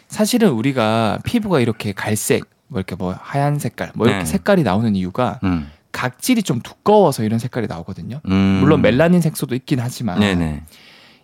사실은 0.07 0.51
우리가 0.51 1.17
피부가 1.23 1.61
이렇게 1.61 1.93
갈색, 1.93 2.43
뭐 2.67 2.79
이렇게 2.79 2.93
뭐 2.93 3.15
하얀 3.19 3.57
색깔, 3.57 3.91
뭐 3.95 4.05
이렇게 4.05 4.19
네. 4.19 4.25
색깔이 4.25 4.61
나오는 4.61 4.95
이유가 4.95 5.39
음. 5.43 5.71
각질이 5.93 6.43
좀 6.43 6.61
두꺼워서 6.61 7.23
이런 7.23 7.39
색깔이 7.39 7.65
나오거든요. 7.65 8.21
음. 8.27 8.59
물론 8.61 8.83
멜라닌 8.83 9.19
색소도 9.19 9.55
있긴 9.55 9.79
하지만 9.79 10.19
네네. 10.19 10.61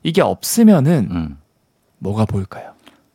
이게 0.08 0.22
없으면은 0.22 1.10
음. 1.12 1.38
뭐가 2.00 2.24
보일까요? 2.24 2.72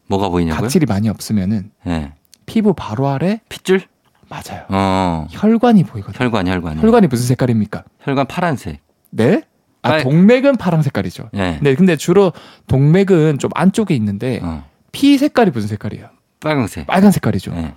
뭐가 0.09 0.29
보이냐고요? 0.29 0.61
각질이 0.61 0.85
많이 0.85 1.09
없으면은 1.09 1.71
예. 1.87 2.13
피부 2.45 2.75
바로 2.75 3.09
아래 3.09 3.41
핏줄? 3.49 3.81
맞아요. 4.29 4.67
어. 4.69 5.27
혈관이 5.31 5.85
보이거든요. 5.85 6.23
혈관, 6.23 6.47
혈관. 6.49 6.79
혈관이 6.83 7.07
무슨 7.07 7.27
색깔입니까? 7.29 7.85
혈관 8.01 8.27
파란색. 8.27 8.81
네? 9.09 9.41
아, 9.81 9.89
빨- 9.89 10.03
동맥은 10.03 10.57
파란 10.59 10.83
색깔이죠. 10.83 11.31
예. 11.35 11.59
네, 11.63 11.75
근데 11.75 11.97
주로 11.97 12.35
동맥은 12.67 13.39
좀 13.39 13.51
안쪽에 13.55 13.95
있는데 13.95 14.41
어. 14.43 14.63
피 14.93 15.17
색깔이 15.17 15.51
무슨 15.51 15.69
색깔이에요? 15.69 16.09
빨간색. 16.41 16.87
빨간 16.89 17.11
색깔이죠. 17.11 17.53
예. 17.57 17.73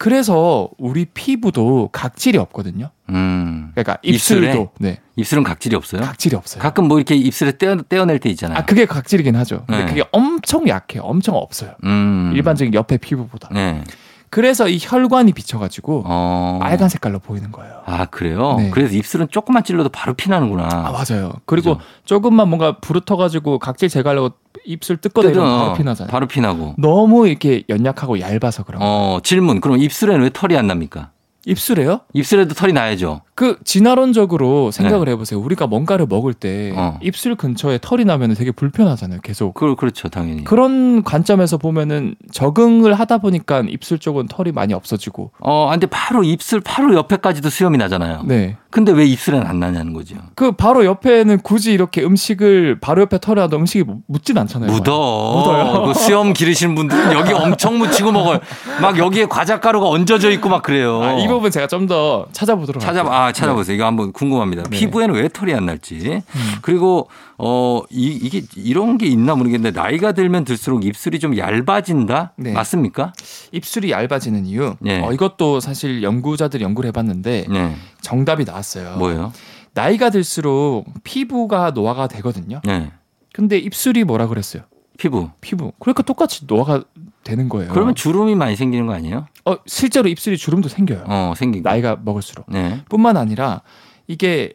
그래서 0.00 0.70
우리 0.78 1.04
피부도 1.04 1.90
각질이 1.92 2.38
없거든요. 2.38 2.88
음. 3.10 3.70
그러니까 3.74 3.98
입술에? 4.00 4.46
입술도 4.46 4.70
네, 4.78 4.98
입술은 5.16 5.44
각질이 5.44 5.76
없어요? 5.76 6.00
각질이 6.00 6.36
없어요. 6.36 6.62
가끔 6.62 6.88
뭐 6.88 6.96
이렇게 6.96 7.14
입술에 7.14 7.58
떼어, 7.58 7.76
떼어낼 7.86 8.18
때 8.18 8.30
있잖아요. 8.30 8.56
아, 8.56 8.64
그게 8.64 8.86
각질이긴 8.86 9.36
하죠. 9.36 9.64
근데 9.66 9.84
네. 9.84 9.90
그게 9.90 10.04
엄청 10.10 10.66
약해요. 10.68 11.02
엄청 11.02 11.34
없어요. 11.34 11.72
음. 11.84 12.32
일반적인 12.34 12.72
옆에 12.72 12.96
피부보다. 12.96 13.50
네. 13.52 13.84
그래서 14.30 14.68
이 14.68 14.78
혈관이 14.80 15.32
비쳐가지고 15.32 16.04
어. 16.06 16.58
빨간 16.62 16.88
색깔로 16.88 17.18
보이는 17.18 17.50
거예요. 17.50 17.82
아, 17.84 18.06
그래요? 18.06 18.54
네. 18.58 18.70
그래서 18.70 18.94
입술은 18.94 19.26
조금만 19.30 19.64
찔러도 19.64 19.88
바로 19.88 20.14
피나는구나. 20.14 20.68
아 20.70 20.92
맞아요. 20.92 21.32
그리고 21.46 21.78
그죠. 21.78 21.86
조금만 22.04 22.48
뭔가 22.48 22.78
부르터가지고 22.78 23.58
각질 23.58 23.88
제거하려고 23.88 24.30
입술 24.64 24.98
뜯거나 24.98 25.30
이러면 25.30 25.58
바로 25.58 25.74
피나잖아요. 25.74 26.10
바로 26.12 26.26
피나고. 26.28 26.74
너무 26.78 27.26
이렇게 27.26 27.64
연약하고 27.68 28.20
얇아서 28.20 28.62
그런 28.62 28.78
거예요. 28.80 28.94
어, 28.94 29.20
질문. 29.22 29.60
그럼 29.60 29.78
입술에는 29.78 30.22
왜 30.22 30.30
털이 30.32 30.56
안 30.56 30.68
납니까? 30.68 31.10
입술에요? 31.46 32.00
입술에도 32.12 32.54
털이 32.54 32.72
나야죠. 32.72 33.22
그 33.34 33.58
진화론적으로 33.64 34.70
생각을 34.70 35.08
해보세요. 35.08 35.40
우리가 35.40 35.66
뭔가를 35.66 36.06
먹을 36.06 36.34
때 36.34 36.72
네. 36.74 36.78
어. 36.78 36.98
입술 37.02 37.34
근처에 37.34 37.78
털이 37.80 38.04
나면 38.04 38.34
되게 38.34 38.50
불편하잖아요. 38.50 39.20
계속. 39.22 39.54
그, 39.54 39.74
그렇죠, 39.76 40.08
당연히. 40.08 40.44
그런 40.44 41.02
관점에서 41.02 41.56
보면은 41.56 42.14
적응을 42.32 42.94
하다 42.94 43.18
보니까 43.18 43.64
입술 43.68 43.98
쪽은 43.98 44.26
털이 44.26 44.52
많이 44.52 44.74
없어지고. 44.74 45.32
어, 45.40 45.68
아, 45.68 45.70
근데 45.72 45.86
바로 45.86 46.22
입술 46.22 46.60
바로 46.60 46.94
옆에까지도 46.94 47.48
수염이 47.48 47.78
나잖아요. 47.78 48.22
네. 48.26 48.56
근데 48.70 48.92
왜 48.92 49.04
입술에는 49.04 49.46
안 49.46 49.58
나냐는 49.58 49.92
거죠. 49.92 50.14
그 50.36 50.52
바로 50.52 50.84
옆에는 50.84 51.40
굳이 51.40 51.72
이렇게 51.72 52.02
음식을 52.04 52.78
바로 52.80 53.02
옆에 53.02 53.18
털이 53.18 53.40
나도 53.40 53.56
음식이 53.56 53.82
묻- 53.84 53.98
묻진 54.06 54.38
않잖아요. 54.38 54.70
묻어. 54.70 54.92
묻어요. 55.36 55.86
그 55.86 55.94
수염 55.98 56.32
기르시는 56.32 56.74
분들은 56.76 57.12
여기 57.12 57.32
엄청 57.32 57.78
묻히고 57.78 58.12
먹어요. 58.12 58.38
막 58.80 58.96
여기에 58.96 59.26
과자 59.26 59.58
가루가 59.60 59.88
얹어져 59.88 60.30
있고 60.32 60.48
막 60.48 60.62
그래요. 60.62 61.02
아, 61.02 61.12
이 61.18 61.26
부분 61.26 61.50
제가 61.50 61.66
좀 61.66 61.80
더 61.90 62.26
찾아보도록 62.30 62.80
찾아 62.80 63.00
할게요. 63.00 63.12
아 63.12 63.32
찾아보세요. 63.32 63.74
이거 63.74 63.84
한번 63.86 64.12
궁금합니다. 64.12 64.62
네. 64.64 64.78
피부에는 64.78 65.14
왜 65.16 65.28
털이 65.28 65.52
안 65.52 65.66
날지. 65.66 66.22
음. 66.24 66.52
그리고 66.62 67.08
어 67.38 67.82
이, 67.90 68.06
이게 68.22 68.42
이런 68.54 68.96
게 68.98 69.06
있나 69.06 69.34
모르겠는데 69.34 69.80
나이가 69.80 70.12
들면 70.12 70.44
들수록 70.44 70.84
입술이 70.84 71.18
좀 71.18 71.36
얇아진다. 71.36 72.34
네. 72.36 72.52
맞습니까? 72.52 73.12
입술이 73.50 73.90
얇아지는 73.90 74.46
이유. 74.46 74.74
네. 74.78 75.00
어, 75.02 75.12
이것도 75.12 75.58
사실 75.60 76.02
연구자들이 76.02 76.62
연구를 76.62 76.88
해봤는데 76.88 77.46
네. 77.48 77.76
정답이 78.02 78.44
나왔어요. 78.44 78.96
뭐예요? 78.98 79.32
나이가 79.74 80.10
들수록 80.10 80.86
피부가 81.04 81.70
노화가 81.70 82.08
되거든요. 82.08 82.60
네. 82.64 82.90
근데 83.32 83.56
입술이 83.58 84.04
뭐라 84.04 84.26
그랬어요? 84.26 84.62
피부. 84.98 85.30
피부. 85.40 85.72
그러니까 85.78 86.02
똑같이 86.02 86.44
노화가 86.46 86.82
되는 87.24 87.48
거예요. 87.48 87.72
그러면 87.72 87.94
주름이 87.94 88.34
많이 88.34 88.56
생기는 88.56 88.86
거 88.86 88.92
아니에요? 88.92 89.26
어, 89.44 89.56
실제로 89.66 90.08
입술이 90.08 90.36
주름도 90.36 90.68
생겨요. 90.68 91.04
어 91.06 91.32
생기고. 91.36 91.68
나이가 91.68 91.96
먹을수록. 92.02 92.46
네. 92.48 92.82
뿐만 92.88 93.16
아니라 93.16 93.62
이게 94.08 94.52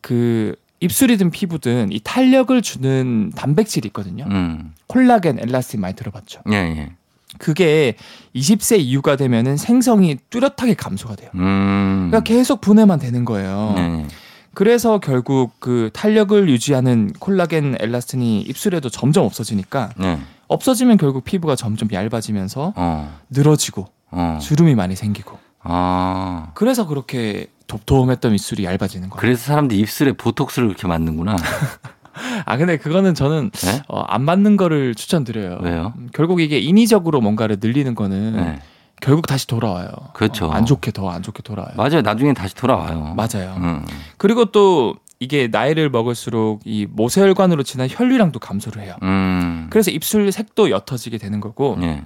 그 0.00 0.54
입술이든 0.80 1.30
피부든 1.30 1.92
이 1.92 2.00
탄력을 2.02 2.60
주는 2.62 3.30
단백질이 3.34 3.88
있거든요. 3.88 4.24
음. 4.30 4.74
콜라겐, 4.86 5.38
엘라스틴 5.40 5.80
많이 5.80 5.94
들어봤죠. 5.94 6.42
예 6.52 6.56
예. 6.56 6.92
그게 7.38 7.96
20세 8.34 8.80
이후가 8.80 9.16
되면은 9.16 9.56
생성이 9.56 10.18
뚜렷하게 10.30 10.74
감소가 10.74 11.16
돼요. 11.16 11.30
음. 11.34 12.08
그러니까 12.10 12.20
계속 12.20 12.60
분해만 12.60 12.98
되는 12.98 13.24
거예요. 13.24 13.72
네. 13.76 14.06
그래서 14.52 14.98
결국 14.98 15.52
그 15.60 15.90
탄력을 15.92 16.48
유지하는 16.48 17.12
콜라겐, 17.18 17.76
엘라스틴이 17.78 18.40
입술에도 18.42 18.88
점점 18.88 19.24
없어지니까 19.24 19.90
네. 19.96 20.18
없어지면 20.48 20.96
결국 20.96 21.24
피부가 21.24 21.54
점점 21.54 21.88
얇아지면서 21.92 22.72
어. 22.74 23.18
늘어지고 23.30 23.86
어. 24.10 24.38
주름이 24.42 24.74
많이 24.74 24.96
생기고 24.96 25.38
아. 25.62 26.50
그래서 26.54 26.86
그렇게 26.86 27.46
돛돛했던 27.68 28.34
입술이 28.34 28.64
얇아지는 28.64 29.10
거예요. 29.10 29.20
그래서 29.20 29.44
사람들이 29.44 29.78
입술에 29.80 30.12
보톡스를 30.12 30.68
그렇게 30.68 30.88
맞는구나. 30.88 31.36
아 32.46 32.56
근데 32.56 32.76
그거는 32.76 33.14
저는 33.14 33.50
네? 33.50 33.82
어, 33.88 34.00
안 34.00 34.22
맞는 34.22 34.56
거를 34.56 34.94
추천드려요. 34.94 35.58
왜요? 35.62 35.92
음, 35.96 36.08
결국 36.12 36.40
이게 36.40 36.58
인위적으로 36.58 37.20
뭔가를 37.20 37.58
늘리는 37.60 37.94
거는 37.94 38.36
네. 38.36 38.58
결국 39.00 39.26
다시 39.26 39.46
돌아와요. 39.46 39.88
그렇죠. 40.12 40.46
어, 40.46 40.50
안 40.50 40.66
좋게 40.66 40.90
더 40.92 41.08
안 41.10 41.22
좋게 41.22 41.42
돌아와요. 41.42 41.72
맞아요. 41.76 42.02
나중에 42.02 42.34
다시 42.34 42.54
돌아와요. 42.54 43.14
맞아요. 43.16 43.54
음. 43.58 43.84
그리고 44.18 44.46
또 44.46 44.94
이게 45.18 45.48
나이를 45.48 45.90
먹을수록 45.90 46.60
이 46.64 46.86
모세혈관으로 46.90 47.62
지난 47.62 47.88
혈류량도 47.90 48.38
감소를 48.40 48.82
해요. 48.82 48.94
음. 49.02 49.66
그래서 49.70 49.90
입술 49.90 50.30
색도 50.32 50.70
옅어지게 50.70 51.18
되는 51.18 51.40
거고 51.40 51.76
예. 51.82 52.02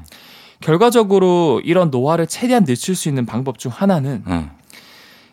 결과적으로 0.61 1.61
이런 1.65 1.91
노화를 1.91 2.27
최대한 2.27 2.65
늦출 2.65 2.95
수 2.97 3.09
있는 3.09 3.27
방법 3.27 3.59
중 3.59 3.71
하나는 3.75 4.25
예. 4.29 4.47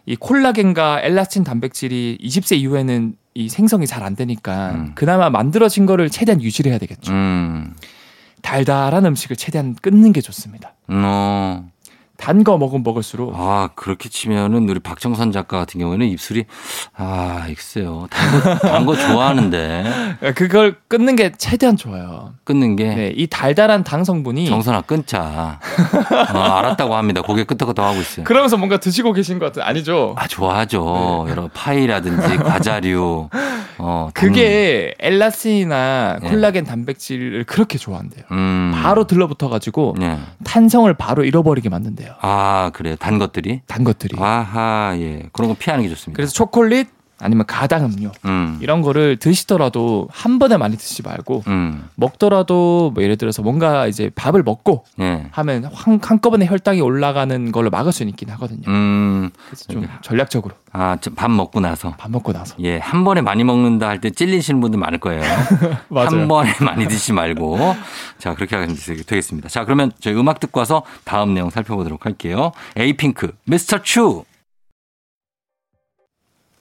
이 0.05 0.15
콜라겐과 0.15 1.01
엘라스틴 1.03 1.43
단백질이 1.43 2.17
20세 2.21 2.57
이후에는 2.57 3.15
이 3.33 3.47
생성이 3.49 3.87
잘 3.87 4.03
안 4.03 4.15
되니까 4.15 4.71
음. 4.71 4.91
그나마 4.95 5.29
만들어진 5.29 5.85
거를 5.85 6.09
최대한 6.09 6.41
유지를 6.41 6.71
해야 6.71 6.79
되겠죠. 6.79 7.11
음. 7.13 7.73
달달한 8.41 9.05
음식을 9.05 9.35
최대한 9.35 9.75
끊는 9.75 10.11
게 10.13 10.21
좋습니다. 10.21 10.73
어. 10.87 11.69
단 12.21 12.43
거 12.43 12.57
먹으면 12.57 12.83
먹을수록 12.83 13.33
아, 13.35 13.69
그렇게 13.75 14.07
치면은 14.07 14.69
우리 14.69 14.79
박정선 14.79 15.31
작가 15.31 15.57
같은 15.57 15.79
경우에는 15.79 16.07
입술이 16.07 16.45
아, 16.95 17.43
글쎄요. 17.47 18.07
단 18.11 18.41
거, 18.41 18.55
단거 18.59 18.95
좋아하는데 18.95 19.83
그걸 20.35 20.75
끊는 20.87 21.15
게 21.15 21.31
최대한 21.37 21.75
좋아요. 21.77 22.33
끊는 22.43 22.75
게 22.75 22.83
네, 22.95 23.13
이 23.15 23.27
달달한 23.27 23.83
당 23.83 24.03
성분이 24.03 24.45
정선아 24.47 24.81
끊자. 24.81 25.59
어, 26.33 26.37
알았다고 26.39 26.95
합니다. 26.95 27.21
고개 27.21 27.43
끄덕끄덕 27.43 27.83
하고 27.85 27.99
있어요. 27.99 28.23
그러면서 28.23 28.55
뭔가 28.57 28.77
드시고 28.77 29.13
계신 29.13 29.39
것 29.39 29.45
같은 29.47 29.61
아니죠? 29.63 30.15
아, 30.17 30.27
좋아하죠. 30.27 31.25
여러 31.29 31.47
파이라든지 31.53 32.37
과자류. 32.37 33.29
어, 33.79 34.09
단- 34.13 34.27
그게 34.29 34.93
엘라스틴이나 34.99 36.19
네. 36.21 36.29
콜라겐 36.29 36.65
단백질을 36.65 37.45
그렇게 37.45 37.77
좋아한대요. 37.79 38.25
음. 38.31 38.71
바로 38.75 39.05
들러붙어 39.07 39.49
가지고 39.49 39.95
네. 39.97 40.19
탄성을 40.43 40.93
바로 40.95 41.23
잃어버리게 41.23 41.69
만든대요. 41.69 42.10
아, 42.19 42.71
그래요. 42.73 42.95
단 42.95 43.19
것들이. 43.19 43.61
단 43.67 43.83
것들이. 43.83 44.17
아하, 44.19 44.93
예. 44.97 45.29
그런 45.31 45.49
거 45.49 45.55
피하는 45.57 45.83
게 45.83 45.89
좋습니다. 45.89 46.15
그래서 46.15 46.33
초콜릿, 46.33 46.87
아니면 47.21 47.45
가당 47.45 47.85
음료 47.85 48.11
음. 48.25 48.57
이런 48.61 48.81
거를 48.81 49.17
드시더라도 49.17 50.07
한 50.11 50.39
번에 50.39 50.57
많이 50.57 50.75
드시지 50.77 51.03
말고 51.03 51.43
음. 51.47 51.87
먹더라도 51.95 52.91
뭐 52.93 53.03
예를 53.03 53.15
들어서 53.17 53.41
뭔가 53.41 53.87
이제 53.87 54.09
밥을 54.15 54.43
먹고 54.43 54.85
예. 54.99 55.27
하면 55.31 55.65
한, 55.73 55.99
한꺼번에 56.03 56.45
혈당이 56.45 56.81
올라가는 56.81 57.51
걸로 57.51 57.69
막을 57.69 57.91
수는 57.91 58.09
있긴 58.09 58.29
하거든요. 58.31 58.63
음. 58.67 59.29
그래서 59.47 59.65
좀 59.71 59.87
전략적으로 60.01 60.55
아, 60.73 60.97
저밥 60.99 61.31
먹고 61.31 61.59
나서. 61.59 61.91
밥 61.97 62.11
먹고 62.11 62.31
나서 62.33 62.55
예, 62.59 62.77
한 62.77 63.03
번에 63.03 63.21
많이 63.21 63.43
먹는다 63.43 63.87
할 63.87 64.01
때 64.01 64.09
찔리시는 64.09 64.59
분들 64.61 64.79
많을 64.79 64.97
거예요. 64.99 65.21
한 65.93 66.27
번에 66.27 66.51
많이 66.61 66.87
드시지 66.87 67.13
말고. 67.13 67.75
자, 68.17 68.33
그렇게 68.33 68.55
하면 68.55 68.75
되겠습니다. 69.05 69.47
자, 69.47 69.63
그러면 69.63 69.91
저희 69.99 70.15
음악 70.15 70.39
듣고 70.39 70.59
와서 70.59 70.81
다음 71.03 71.35
내용 71.35 71.51
살펴보도록 71.51 72.05
할게요. 72.07 72.51
에이핑크, 72.75 73.31
미스터 73.45 73.83
추. 73.83 74.23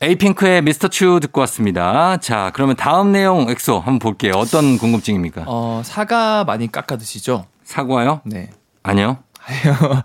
에이핑크의 0.02 0.62
미스터 0.62 0.88
추 0.88 1.18
듣고 1.20 1.40
왔습니다. 1.42 2.16
자, 2.18 2.50
그러면 2.54 2.74
다음 2.74 3.12
내용 3.12 3.50
엑소 3.50 3.76
한번 3.80 3.98
볼게요. 3.98 4.32
어떤 4.36 4.78
궁금증입니까? 4.78 5.44
어, 5.46 5.82
사과 5.84 6.44
많이 6.44 6.72
깎아 6.72 6.96
드시죠? 6.96 7.44
사과요? 7.64 8.22
네. 8.24 8.48
아니요. 8.82 9.18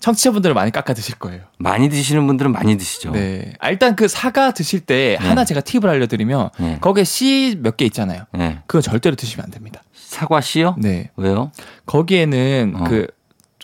청취자분들은 0.00 0.54
많이 0.54 0.70
깎아 0.70 0.92
드실 0.92 1.14
거예요. 1.18 1.42
많이 1.58 1.88
드시는 1.88 2.26
분들은 2.26 2.52
많이 2.52 2.76
드시죠. 2.76 3.12
네. 3.12 3.54
아, 3.60 3.70
일단 3.70 3.96
그 3.96 4.08
사과 4.08 4.50
드실 4.52 4.80
때 4.80 5.16
네. 5.20 5.26
하나 5.26 5.44
제가 5.46 5.60
팁을 5.62 5.88
알려드리면 5.88 6.50
네. 6.58 6.78
거기에 6.80 7.04
씨 7.04 7.56
몇 7.62 7.76
개 7.78 7.86
있잖아요. 7.86 8.24
네. 8.34 8.58
그거 8.66 8.82
절대로 8.82 9.16
드시면 9.16 9.44
안 9.44 9.50
됩니다. 9.50 9.82
사과 9.94 10.42
씨요? 10.42 10.74
네. 10.78 11.10
왜요? 11.16 11.50
거기에는 11.86 12.74
어. 12.78 12.84
그, 12.84 13.06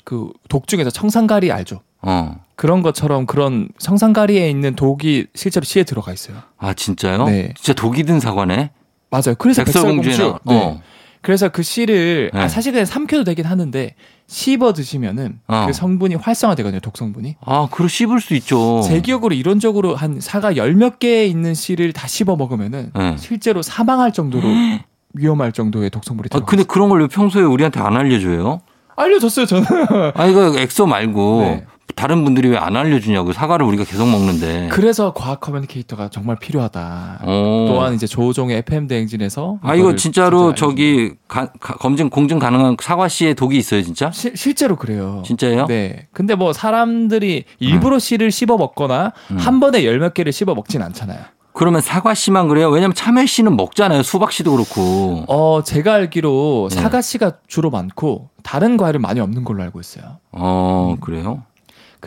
그 0.04 0.30
독 0.48 0.68
중에서 0.68 0.88
청산가리 0.90 1.50
알죠? 1.52 1.82
어. 2.06 2.36
그런 2.54 2.82
것처럼 2.82 3.26
그런 3.26 3.68
청산가리에 3.78 4.48
있는 4.48 4.74
독이 4.76 5.26
실제로 5.34 5.64
씨에 5.64 5.82
들어가 5.84 6.12
있어요. 6.12 6.38
아, 6.56 6.72
진짜요? 6.72 7.24
네. 7.26 7.52
진짜 7.56 7.74
독이 7.74 8.04
든 8.04 8.18
사과네? 8.20 8.70
맞아요. 9.10 9.34
그래서 9.38 9.62
백설공주. 9.64 10.10
나 10.18 10.38
네. 10.46 10.62
어. 10.62 10.80
그래서 11.20 11.48
그 11.48 11.62
씨를 11.62 12.30
네. 12.32 12.40
아, 12.40 12.48
사실 12.48 12.72
그냥 12.72 12.86
삼켜도 12.86 13.24
되긴 13.24 13.44
하는데 13.46 13.94
씹어 14.28 14.72
드시면은 14.72 15.40
어. 15.48 15.64
그 15.66 15.72
성분이 15.72 16.14
활성화되거든요. 16.14 16.80
독 16.80 16.96
성분이. 16.96 17.36
아, 17.44 17.68
그럼 17.70 17.88
씹을 17.88 18.20
수 18.20 18.34
있죠. 18.34 18.80
제 18.86 19.00
기억으로 19.00 19.34
이론적으로 19.34 19.94
한 19.96 20.20
사과 20.20 20.56
열 20.56 20.72
몇 20.74 20.98
개 20.98 21.26
있는 21.26 21.54
씨를 21.54 21.92
다 21.92 22.06
씹어 22.06 22.36
먹으면은 22.36 22.90
네. 22.94 23.16
실제로 23.18 23.60
사망할 23.62 24.12
정도로 24.12 24.48
위험할 25.14 25.52
정도의 25.52 25.90
독성물이 25.90 26.28
아, 26.30 26.36
들어가. 26.36 26.46
근데 26.46 26.64
그런 26.64 26.88
걸 26.88 27.00
왜 27.00 27.06
평소에 27.08 27.42
우리한테 27.42 27.80
안 27.80 27.96
알려줘요? 27.96 28.60
알려줬어요 28.96 29.46
저는. 29.46 29.66
아, 30.14 30.26
이거 30.26 30.58
엑소 30.58 30.86
말고 30.86 31.40
네. 31.42 31.66
다른 31.96 32.24
분들이 32.24 32.48
왜 32.50 32.56
안 32.58 32.76
알려주냐고 32.76 33.32
사과를 33.32 33.64
우리가 33.66 33.84
계속 33.84 34.06
먹는데. 34.08 34.68
그래서 34.70 35.12
과학 35.14 35.40
커뮤니케이터가 35.40 36.08
정말 36.10 36.36
필요하다. 36.36 37.20
어. 37.22 37.66
또한 37.68 37.94
이제 37.94 38.06
조우종의 38.06 38.58
FM 38.58 38.86
대행진에서 38.86 39.58
아, 39.62 39.74
이거 39.74 39.94
진짜로 39.96 40.54
진짜 40.54 40.66
저기 40.66 41.12
가- 41.28 41.50
가- 41.60 41.74
검증 41.76 42.10
공증 42.10 42.38
가능한 42.38 42.76
사과 42.82 43.08
씨의 43.08 43.34
독이 43.34 43.56
있어요, 43.56 43.82
진짜? 43.82 44.10
시- 44.10 44.32
실제로 44.34 44.76
그래요. 44.76 45.22
진짜예요? 45.24 45.66
네. 45.66 46.06
근데 46.12 46.34
뭐 46.34 46.52
사람들이 46.52 47.44
일부러 47.60 47.98
씨를 47.98 48.30
씹어 48.30 48.56
먹거나 48.58 49.12
음. 49.30 49.36
한 49.38 49.58
번에 49.60 49.84
열 49.84 49.98
몇 49.98 50.12
개를 50.12 50.32
씹어 50.32 50.54
먹진 50.54 50.82
않잖아요. 50.82 51.18
그러면 51.54 51.80
사과 51.80 52.12
씨만 52.12 52.48
그래요? 52.48 52.68
왜냐면 52.68 52.94
참외 52.94 53.24
씨는 53.24 53.56
먹잖아요. 53.56 54.02
수박 54.02 54.30
씨도 54.32 54.52
그렇고. 54.52 55.24
어, 55.28 55.62
제가 55.64 55.94
알기로 55.94 56.68
네. 56.70 56.76
사과 56.76 57.00
씨가 57.00 57.38
주로 57.46 57.70
많고 57.70 58.28
다른 58.42 58.76
과일은 58.76 59.00
많이 59.00 59.20
없는 59.20 59.44
걸로 59.44 59.62
알고 59.62 59.80
있어요. 59.80 60.18
어, 60.32 60.96
그래요? 61.00 61.44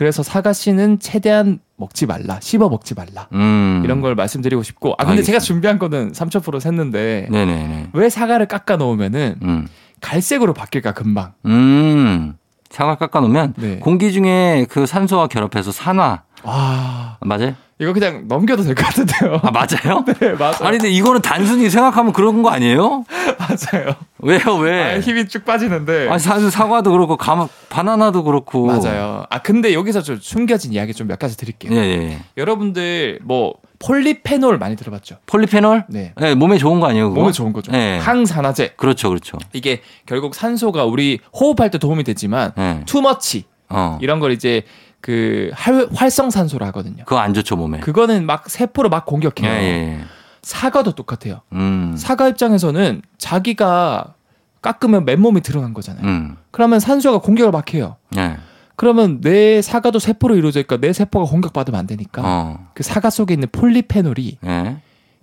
그래서 0.00 0.22
사과 0.22 0.54
씨는 0.54 0.98
최대한 0.98 1.58
먹지 1.76 2.06
말라, 2.06 2.38
씹어 2.40 2.70
먹지 2.70 2.94
말라. 2.94 3.28
음. 3.34 3.82
이런 3.84 4.00
걸 4.00 4.14
말씀드리고 4.14 4.62
싶고. 4.62 4.94
아 4.94 5.04
근데 5.04 5.10
알겠습니다. 5.10 5.26
제가 5.26 5.38
준비한 5.40 5.78
거는 5.78 6.12
3,000% 6.12 6.40
샜는데 6.58 7.30
네네네. 7.30 7.90
왜 7.92 8.08
사과를 8.08 8.46
깎아 8.46 8.76
놓으면은 8.76 9.34
음. 9.42 9.68
갈색으로 10.00 10.54
바뀔까 10.54 10.94
금방. 10.94 11.34
음. 11.44 12.34
사과 12.70 12.94
깎아 12.94 13.20
놓으면 13.20 13.52
네. 13.58 13.76
공기 13.80 14.10
중에 14.10 14.64
그 14.70 14.86
산소와 14.86 15.26
결합해서 15.26 15.70
산화. 15.70 16.22
와 16.44 17.18
맞아요? 17.20 17.54
이거 17.80 17.92
그냥 17.94 18.24
넘겨도 18.28 18.62
될 18.62 18.74
것 18.74 18.84
같은데요. 18.86 19.40
아, 19.42 19.50
맞아요? 19.50 20.04
네 20.20 20.32
맞아요. 20.34 20.54
아니, 20.60 20.76
근데 20.78 20.90
이거는 20.90 21.22
단순히 21.22 21.70
생각하면 21.70 22.12
그런 22.12 22.42
거 22.42 22.50
아니에요? 22.50 23.04
맞아요. 23.38 23.94
왜요, 24.18 24.56
왜? 24.60 24.96
아, 24.96 25.00
힘이 25.00 25.26
쭉 25.28 25.44
빠지는데. 25.46 26.08
아니, 26.10 26.18
사실 26.18 26.50
사과도 26.50 26.92
그렇고, 26.92 27.16
감, 27.16 27.48
바나나도 27.70 28.24
그렇고. 28.24 28.66
맞아요. 28.66 29.24
아 29.30 29.40
근데 29.40 29.72
여기서 29.72 30.02
좀 30.02 30.18
숨겨진 30.20 30.72
이야기 30.74 30.92
좀 30.92 31.08
몇 31.08 31.18
가지 31.18 31.36
드릴게요. 31.36 31.72
예, 31.74 31.78
예. 31.78 32.18
여러분들 32.36 33.20
뭐 33.22 33.54
폴리페놀 33.78 34.58
많이 34.58 34.76
들어봤죠? 34.76 35.16
폴리페놀? 35.26 35.84
네. 35.88 36.12
예, 36.20 36.34
몸에 36.34 36.58
좋은 36.58 36.80
거 36.80 36.86
아니에요, 36.86 37.08
그거? 37.08 37.20
몸에 37.22 37.32
좋은 37.32 37.52
거죠. 37.54 37.72
네. 37.72 37.98
항산화제. 37.98 38.74
그렇죠, 38.76 39.08
그렇죠. 39.08 39.38
이게 39.54 39.80
결국 40.06 40.34
산소가 40.34 40.84
우리 40.84 41.18
호흡할 41.34 41.70
때 41.70 41.78
도움이 41.78 42.04
되지만 42.04 42.52
예. 42.58 42.82
투머치 42.84 43.44
어. 43.70 43.98
이런 44.02 44.20
걸 44.20 44.32
이제 44.32 44.62
그 45.00 45.50
활, 45.54 45.88
활성산소라 45.94 46.66
하거든요. 46.68 47.04
그거 47.04 47.18
안 47.18 47.34
좋죠, 47.34 47.56
몸에. 47.56 47.80
그거는 47.80 48.26
막 48.26 48.48
세포를 48.50 48.90
막 48.90 49.04
예, 49.06 49.10
공격해요. 49.10 49.50
예, 49.50 49.64
예. 49.64 50.00
사과도 50.42 50.92
똑같아요. 50.92 51.40
음. 51.52 51.94
사과 51.96 52.28
입장에서는 52.28 53.02
자기가 53.18 54.14
깎으면 54.62 55.04
맨몸이 55.04 55.40
드러난 55.40 55.74
거잖아요. 55.74 56.04
음. 56.04 56.36
그러면 56.50 56.80
산소가 56.80 57.18
공격을 57.18 57.50
막 57.50 57.72
해요. 57.74 57.96
예. 58.16 58.36
그러면 58.76 59.20
내 59.20 59.60
사과도 59.60 59.98
세포로 59.98 60.36
이루어져 60.36 60.60
있니까 60.60 60.78
내 60.78 60.92
세포가 60.92 61.30
공격받으면 61.30 61.78
안 61.78 61.86
되니까 61.86 62.22
어. 62.24 62.68
그 62.74 62.82
사과 62.82 63.10
속에 63.10 63.34
있는 63.34 63.48
폴리페놀이 63.52 64.38
예. 64.46 64.76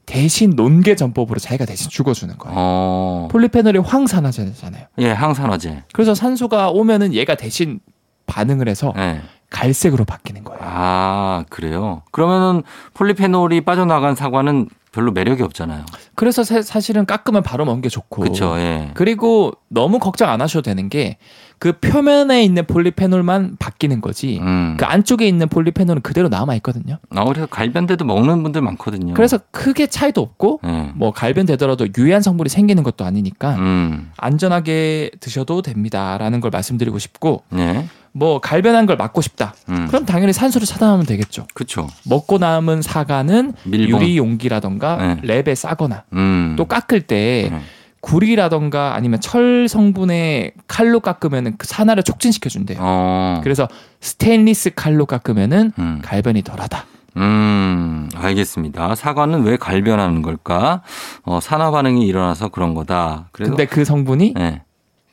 대신 0.05 0.51
논개 0.51 0.95
전법으로 0.95 1.39
자기가 1.39 1.65
대신 1.65 1.89
죽어주는 1.89 2.37
거예요. 2.37 2.55
어. 2.57 3.27
폴리페놀이 3.31 3.79
황산화제잖아요. 3.79 4.85
예, 4.99 5.11
항산화제. 5.11 5.83
그래서 5.91 6.13
산소가 6.15 6.69
오면은 6.69 7.13
얘가 7.13 7.35
대신 7.35 7.79
반응을 8.27 8.69
해서 8.69 8.93
예. 8.97 9.21
갈색으로 9.49 10.05
바뀌는 10.05 10.43
거예요. 10.43 10.59
아, 10.63 11.43
그래요? 11.49 12.01
그러면은 12.11 12.63
폴리페놀이 12.93 13.61
빠져나간 13.61 14.15
사과는 14.15 14.67
별로 14.91 15.11
매력이 15.11 15.43
없잖아요. 15.43 15.85
그래서 16.15 16.43
사- 16.43 16.61
사실은 16.61 17.05
깎으면 17.05 17.43
바로 17.43 17.65
먹는 17.65 17.81
게 17.81 17.89
좋고. 17.89 18.23
그쵸, 18.23 18.55
예. 18.57 18.91
그리고 18.95 19.53
너무 19.69 19.99
걱정 19.99 20.29
안 20.29 20.41
하셔도 20.41 20.63
되는 20.63 20.89
게 20.89 21.17
그 21.59 21.71
표면에 21.79 22.43
있는 22.43 22.67
폴리페놀만 22.67 23.55
바뀌는 23.57 23.99
거지. 23.99 24.37
음. 24.39 24.77
그 24.79 24.85
안쪽에 24.85 25.27
있는 25.27 25.49
폴리페놀은 25.49 26.03
그대로 26.03 26.29
남아 26.29 26.53
있거든요. 26.57 26.99
아, 27.09 27.25
그래서 27.25 27.47
갈변대도 27.47 28.05
먹는 28.05 28.43
분들 28.43 28.61
많거든요. 28.61 29.15
그래서 29.15 29.39
크게 29.49 29.87
차이도 29.87 30.21
없고 30.21 30.59
예. 30.67 30.91
뭐 30.93 31.09
갈변되더라도 31.11 31.87
유해한 31.97 32.21
성분이 32.21 32.49
생기는 32.49 32.83
것도 32.83 33.05
아니니까 33.05 33.55
음. 33.55 34.11
안전하게 34.17 35.09
드셔도 35.19 35.63
됩니다라는 35.63 36.41
걸 36.41 36.51
말씀드리고 36.51 36.99
싶고 36.99 37.41
예. 37.55 37.87
뭐 38.17 38.39
갈변한 38.39 38.87
걸 38.87 38.97
막고 38.97 39.21
싶다. 39.21 39.53
음. 39.69 39.85
그럼 39.87 40.05
당연히 40.05 40.33
산소를 40.33 40.65
차단하면 40.65 41.05
되겠죠. 41.05 41.45
그쵸. 41.53 41.87
먹고 42.05 42.39
남은 42.39 42.81
사과는 42.81 43.53
밀봉. 43.63 44.01
유리 44.01 44.17
용기라던가 44.17 45.17
네. 45.21 45.41
랩에 45.43 45.53
싸거나 45.53 46.03
음. 46.13 46.55
또 46.57 46.65
깎을 46.65 47.01
때 47.01 47.49
네. 47.51 47.61
구리라던가 48.01 48.95
아니면 48.95 49.21
철 49.21 49.67
성분의 49.69 50.53
칼로 50.67 50.99
깎으면은 50.99 51.55
그 51.57 51.67
산화를 51.67 52.01
촉진시켜 52.03 52.49
준대요. 52.49 52.79
어. 52.81 53.41
그래서 53.43 53.67
스테인리스 54.01 54.71
칼로 54.75 55.05
깎으면은 55.05 55.71
음. 55.77 56.01
갈변이 56.03 56.41
덜하다. 56.41 56.85
음, 57.17 58.09
알겠습니다. 58.15 58.95
사과는 58.95 59.43
왜 59.43 59.57
갈변하는 59.57 60.21
걸까? 60.21 60.81
어, 61.23 61.39
산화 61.41 61.71
반응이 61.71 62.05
일어나서 62.05 62.49
그런 62.49 62.73
거다. 62.73 63.29
그래서 63.31 63.51
근데 63.51 63.65
그 63.65 63.83
성분이 63.85 64.33
네. 64.35 64.61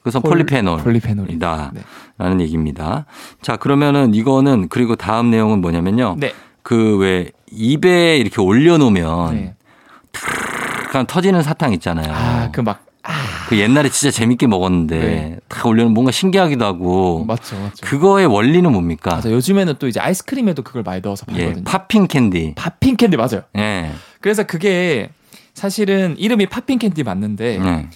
그래서 0.04 0.20
폴- 0.20 0.32
폴리페놀. 0.32 0.82
폴리페놀이다. 0.84 1.34
이다. 1.34 1.70
네. 1.74 1.80
라는 2.18 2.40
얘기입니다. 2.42 3.06
자, 3.42 3.56
그러면은 3.56 4.14
이거는 4.14 4.68
그리고 4.68 4.94
다음 4.96 5.30
내용은 5.30 5.60
뭐냐면요. 5.60 6.16
네. 6.18 6.32
그왜 6.62 7.30
입에 7.50 8.18
이렇게 8.18 8.40
올려놓으면 8.40 9.34
네. 9.34 9.54
그냥 10.90 11.06
터지는 11.06 11.42
사탕 11.42 11.72
있잖아요. 11.72 12.12
아, 12.12 12.50
그 12.52 12.60
막 12.62 12.84
아, 13.02 13.12
그 13.48 13.58
옛날에 13.58 13.88
진짜 13.90 14.10
재밌게 14.10 14.46
먹었는데 14.46 14.98
네. 14.98 15.36
다 15.48 15.66
올려놓으면 15.68 15.92
뭔가 15.94 16.10
신기하기도 16.12 16.64
하고 16.64 17.24
맞죠, 17.26 17.58
맞죠. 17.58 17.84
그거의 17.86 18.26
원리는 18.26 18.70
뭡니까? 18.72 19.16
맞아. 19.16 19.30
요즘에는 19.30 19.74
또 19.78 19.88
이제 19.88 20.00
아이스크림에도 20.00 20.62
그걸 20.62 20.82
많이 20.82 21.00
넣어서 21.02 21.26
예, 21.32 21.38
팔거든요. 21.38 21.64
Popping 21.64 22.06
candy. 22.08 22.54
Popping 22.56 22.96
candy 22.96 23.16
맞아요. 23.16 23.42
예. 23.58 23.90
그래서 24.20 24.44
그게 24.44 25.10
사실은 25.52 26.14
이름이 26.18 26.46
popping 26.46 26.78
candy 26.78 27.02
맞는데 27.02 27.58
예. 27.62 27.88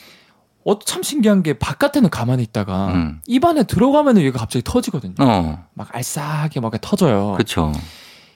어, 0.68 0.78
참 0.80 1.02
신기한 1.02 1.42
게 1.42 1.54
바깥에는 1.54 2.10
가만히 2.10 2.42
있다가 2.42 2.88
음. 2.88 3.20
입안에 3.26 3.62
들어가면은 3.62 4.20
얘가 4.20 4.38
갑자기 4.38 4.62
터지거든요. 4.62 5.14
어. 5.18 5.64
막 5.72 5.88
알싸하게 5.90 6.60
막 6.60 6.78
터져요. 6.82 7.32
그렇죠. 7.32 7.72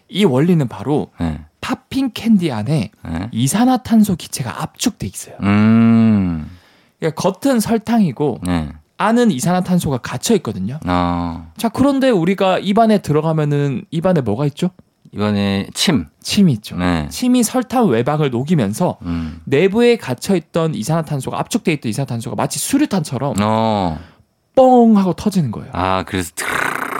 이 0.09 0.25
원리는 0.25 0.67
바로 0.67 1.11
예. 1.21 1.41
popping 1.61 2.13
candy 2.15 2.51
안에 2.51 2.91
예. 3.07 3.29
이산화탄소 3.33 4.17
기체가 4.17 4.63
압축돼 4.63 5.07
있어요. 5.07 5.37
음. 5.43 6.51
그러니까 6.99 7.21
겉은 7.21 7.61
설탕이고 7.61 8.41
예. 8.49 8.73
안은 8.97 9.31
이산화탄소가 9.31 9.99
갇혀 9.99 10.35
있거든요. 10.37 10.81
아. 10.87 11.49
자, 11.59 11.69
그런데 11.69 12.09
우리가 12.09 12.59
입안에 12.61 13.03
들어가면은 13.03 13.85
입안에 13.91 14.23
뭐가 14.23 14.47
있죠? 14.47 14.71
이번에 15.13 15.69
침. 15.75 16.07
침이 16.21 16.53
있죠. 16.55 16.77
네. 16.77 17.07
침이 17.11 17.43
설탕 17.43 17.89
외박을 17.89 18.31
녹이면서 18.31 18.99
음. 19.03 19.41
내부에 19.45 19.97
갇혀 19.97 20.35
있던 20.35 20.75
이산화탄소가 20.75 21.39
압축돼 21.39 21.73
있던 21.75 21.91
이산화탄소가 21.91 22.37
마치 22.37 22.59
수류탄처럼 22.59 23.35
어. 23.43 23.99
뻥 24.55 24.97
하고 24.97 25.13
터지는 25.13 25.51
거예요. 25.51 25.71
아, 25.73 26.03
그래서 26.05 26.33
트 26.35 26.45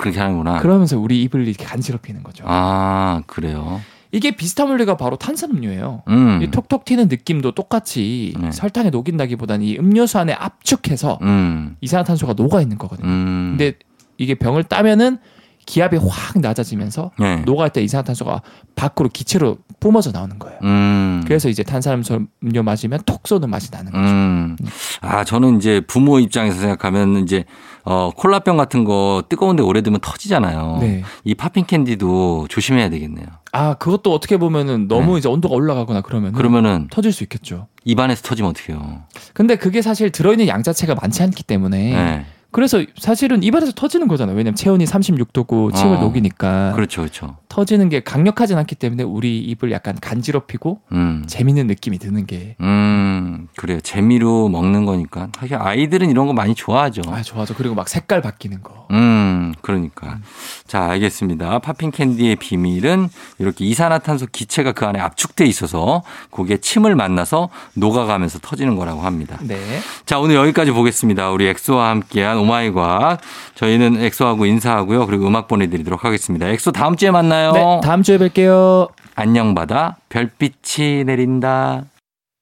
그렇게 0.03 0.19
하는구나. 0.19 0.59
그러면서 0.61 0.99
우리 0.99 1.23
입을 1.23 1.47
이렇게 1.47 1.65
간지럽히는 1.65 2.23
거죠. 2.23 2.45
아, 2.47 3.23
그래요. 3.27 3.81
이게 4.11 4.33
비슷한 4.33 4.69
원리가 4.69 4.97
바로 4.99 5.17
탄산음료예요. 5.17 6.03
음. 6.09 6.43
이 6.43 6.51
톡톡 6.51 6.85
튀는 6.85 7.09
느낌도 7.09 7.53
똑같이 7.53 8.35
네. 8.39 8.53
설탕에 8.53 8.91
녹인다기보다는 8.91 9.65
이 9.65 9.79
음료수 9.79 10.19
안에 10.19 10.35
압축해서 10.35 11.19
음. 11.23 11.77
이산화탄소가 11.81 12.35
녹아 12.35 12.61
있는 12.61 12.77
거거든요. 12.77 13.09
음. 13.09 13.57
근데 13.57 13.79
이게 14.19 14.35
병을 14.35 14.65
따면은 14.65 15.19
기압이 15.67 15.97
확 15.97 16.39
낮아지면서 16.41 17.13
네. 17.19 17.37
녹아있던 17.45 17.83
이산화탄소가 17.85 18.43
밖으로 18.75 19.09
기체로 19.13 19.59
뿜어져 19.81 20.11
나오는 20.11 20.39
거예요. 20.39 20.59
음. 20.63 21.23
그래서 21.27 21.49
이제 21.49 21.63
탄산음료 21.63 22.63
마시면 22.65 23.01
톡 23.07 23.27
쏘는 23.27 23.51
맛이 23.51 23.71
나는 23.71 23.93
거죠. 23.93 24.05
음. 24.05 24.57
아, 25.01 25.25
저는 25.25 25.57
이제 25.57 25.81
부모 25.87 26.19
입장에서 26.19 26.59
생각하면 26.61 27.23
이제 27.23 27.45
어, 27.85 28.11
콜라병 28.17 28.57
같은 28.57 28.85
거 28.85 29.25
뜨거운데 29.29 29.63
오래 29.63 29.83
두면 29.83 30.01
터지잖아요. 30.01 30.79
네. 30.81 31.03
이 31.25 31.35
팝핑 31.35 31.67
캔디도 31.67 32.47
조심해야 32.49 32.91
되겠네요. 32.91 33.27
아 33.53 33.75
그것도 33.75 34.13
어떻게 34.15 34.37
보면은 34.37 34.89
너무 34.89 35.19
이제 35.19 35.29
온도가 35.29 35.55
올라가거나 35.55 36.01
그러면 36.01 36.33
네. 36.33 36.37
그러면은 36.37 36.89
터질 36.91 37.13
수 37.13 37.23
있겠죠. 37.25 37.67
입안에서 37.85 38.23
터지면 38.23 38.51
어떡해요. 38.51 39.03
근데 39.35 39.57
그게 39.57 39.83
사실 39.83 40.11
들어있는 40.11 40.47
양 40.49 40.63
자체가 40.63 40.95
많지 40.95 41.23
않기 41.23 41.43
때문에 41.43 41.79
네. 41.93 42.27
그래서 42.53 42.85
사실은 42.99 43.43
입안에서 43.43 43.73
터지는 43.73 44.09
거잖아요. 44.09 44.37
왜냐면 44.37 44.55
체온이 44.55 44.85
36도고 44.85 45.75
침을 45.75 45.97
어. 45.97 46.01
녹이니까 46.01 46.73
그렇죠, 46.75 47.01
그렇죠. 47.01 47.37
터지는 47.53 47.91
게 47.91 48.01
강력하진 48.01 48.57
않기 48.57 48.77
때문에 48.77 49.03
우리 49.03 49.39
입을 49.41 49.73
약간 49.73 49.95
간지럽히고 50.01 50.81
음. 50.93 51.23
재밌는 51.27 51.67
느낌이 51.67 51.99
드는 51.99 52.25
게 52.25 52.57
음, 52.63 53.47
그래요. 53.57 53.79
재미로 53.83 54.49
먹는 54.49 54.87
거니까. 54.87 55.29
사실 55.39 55.57
아이들은 55.57 56.09
이런 56.09 56.27
거 56.27 56.33
많이 56.33 56.55
좋아하죠. 56.55 57.03
아, 57.09 57.21
좋아져. 57.21 57.55
그리고 57.55 57.75
막 57.75 57.91
색깔 57.91 58.23
바뀌는 58.23 58.63
거. 58.63 58.87
음, 58.91 59.53
그러니까. 59.61 60.19
자, 60.67 60.85
알겠습니다. 60.85 61.59
팝핑 61.59 61.91
캔디의 61.91 62.37
비밀은 62.37 63.11
이렇게 63.39 63.67
이산화탄소 63.67 64.29
기체가 64.33 64.73
그 64.73 64.87
안에 64.87 64.99
압축돼 64.99 65.45
있어서 65.45 66.03
거기에 66.31 66.57
침을 66.57 66.95
만나서 66.97 67.51
녹아가면서 67.75 68.39
터지는 68.41 68.77
거라고 68.77 69.03
합니다. 69.03 69.37
네. 69.43 69.59
자, 70.07 70.19
오늘 70.19 70.37
여기까지 70.37 70.71
보겠습니다. 70.71 71.31
우리 71.31 71.47
엑소와 71.49 71.91
함께한 71.91 72.39
오마이 72.39 72.73
과학. 72.73 73.21
저희는 73.57 74.01
엑소하고 74.03 74.47
인사하고요. 74.47 75.05
그리고 75.05 75.27
음악 75.27 75.49
보내드리도록 75.49 76.07
하겠습니다. 76.07 76.49
엑소 76.49 76.73
다음 76.73 76.97
주에 76.97 77.11
만나요. 77.43 77.53
네, 77.53 77.81
다음 77.83 78.03
주에 78.03 78.19
뵐게요. 78.19 78.91
안녕 79.15 79.55
바다 79.55 79.99
별빛이 80.09 81.05
내린다. 81.05 81.85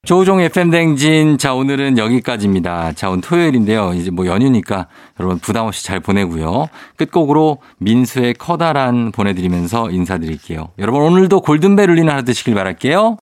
조우종 0.07 0.41
FM 0.41 0.71
대행진. 0.71 1.37
자, 1.37 1.53
오늘은 1.53 1.99
여기까지입니다. 1.99 2.93
자, 2.93 3.11
오늘 3.11 3.21
토요일인데요. 3.21 3.93
이제 3.93 4.11
뭐 4.11 4.27
연휴니까 4.27 4.87
여러분 5.19 5.39
부담 5.39 5.67
없이 5.67 5.85
잘 5.85 6.01
보내고요. 6.01 6.69
끝곡으로 6.97 7.59
민수의 7.79 8.35
커다란 8.35 9.13
보내드리면서 9.13 9.91
인사드릴게요. 9.91 10.71
여러분 10.79 11.03
오늘도 11.03 11.43
골든벨 11.43 11.91
울리는 11.91 12.11
하루 12.11 12.25
되시길 12.25 12.55
바랄게요. 12.55 13.19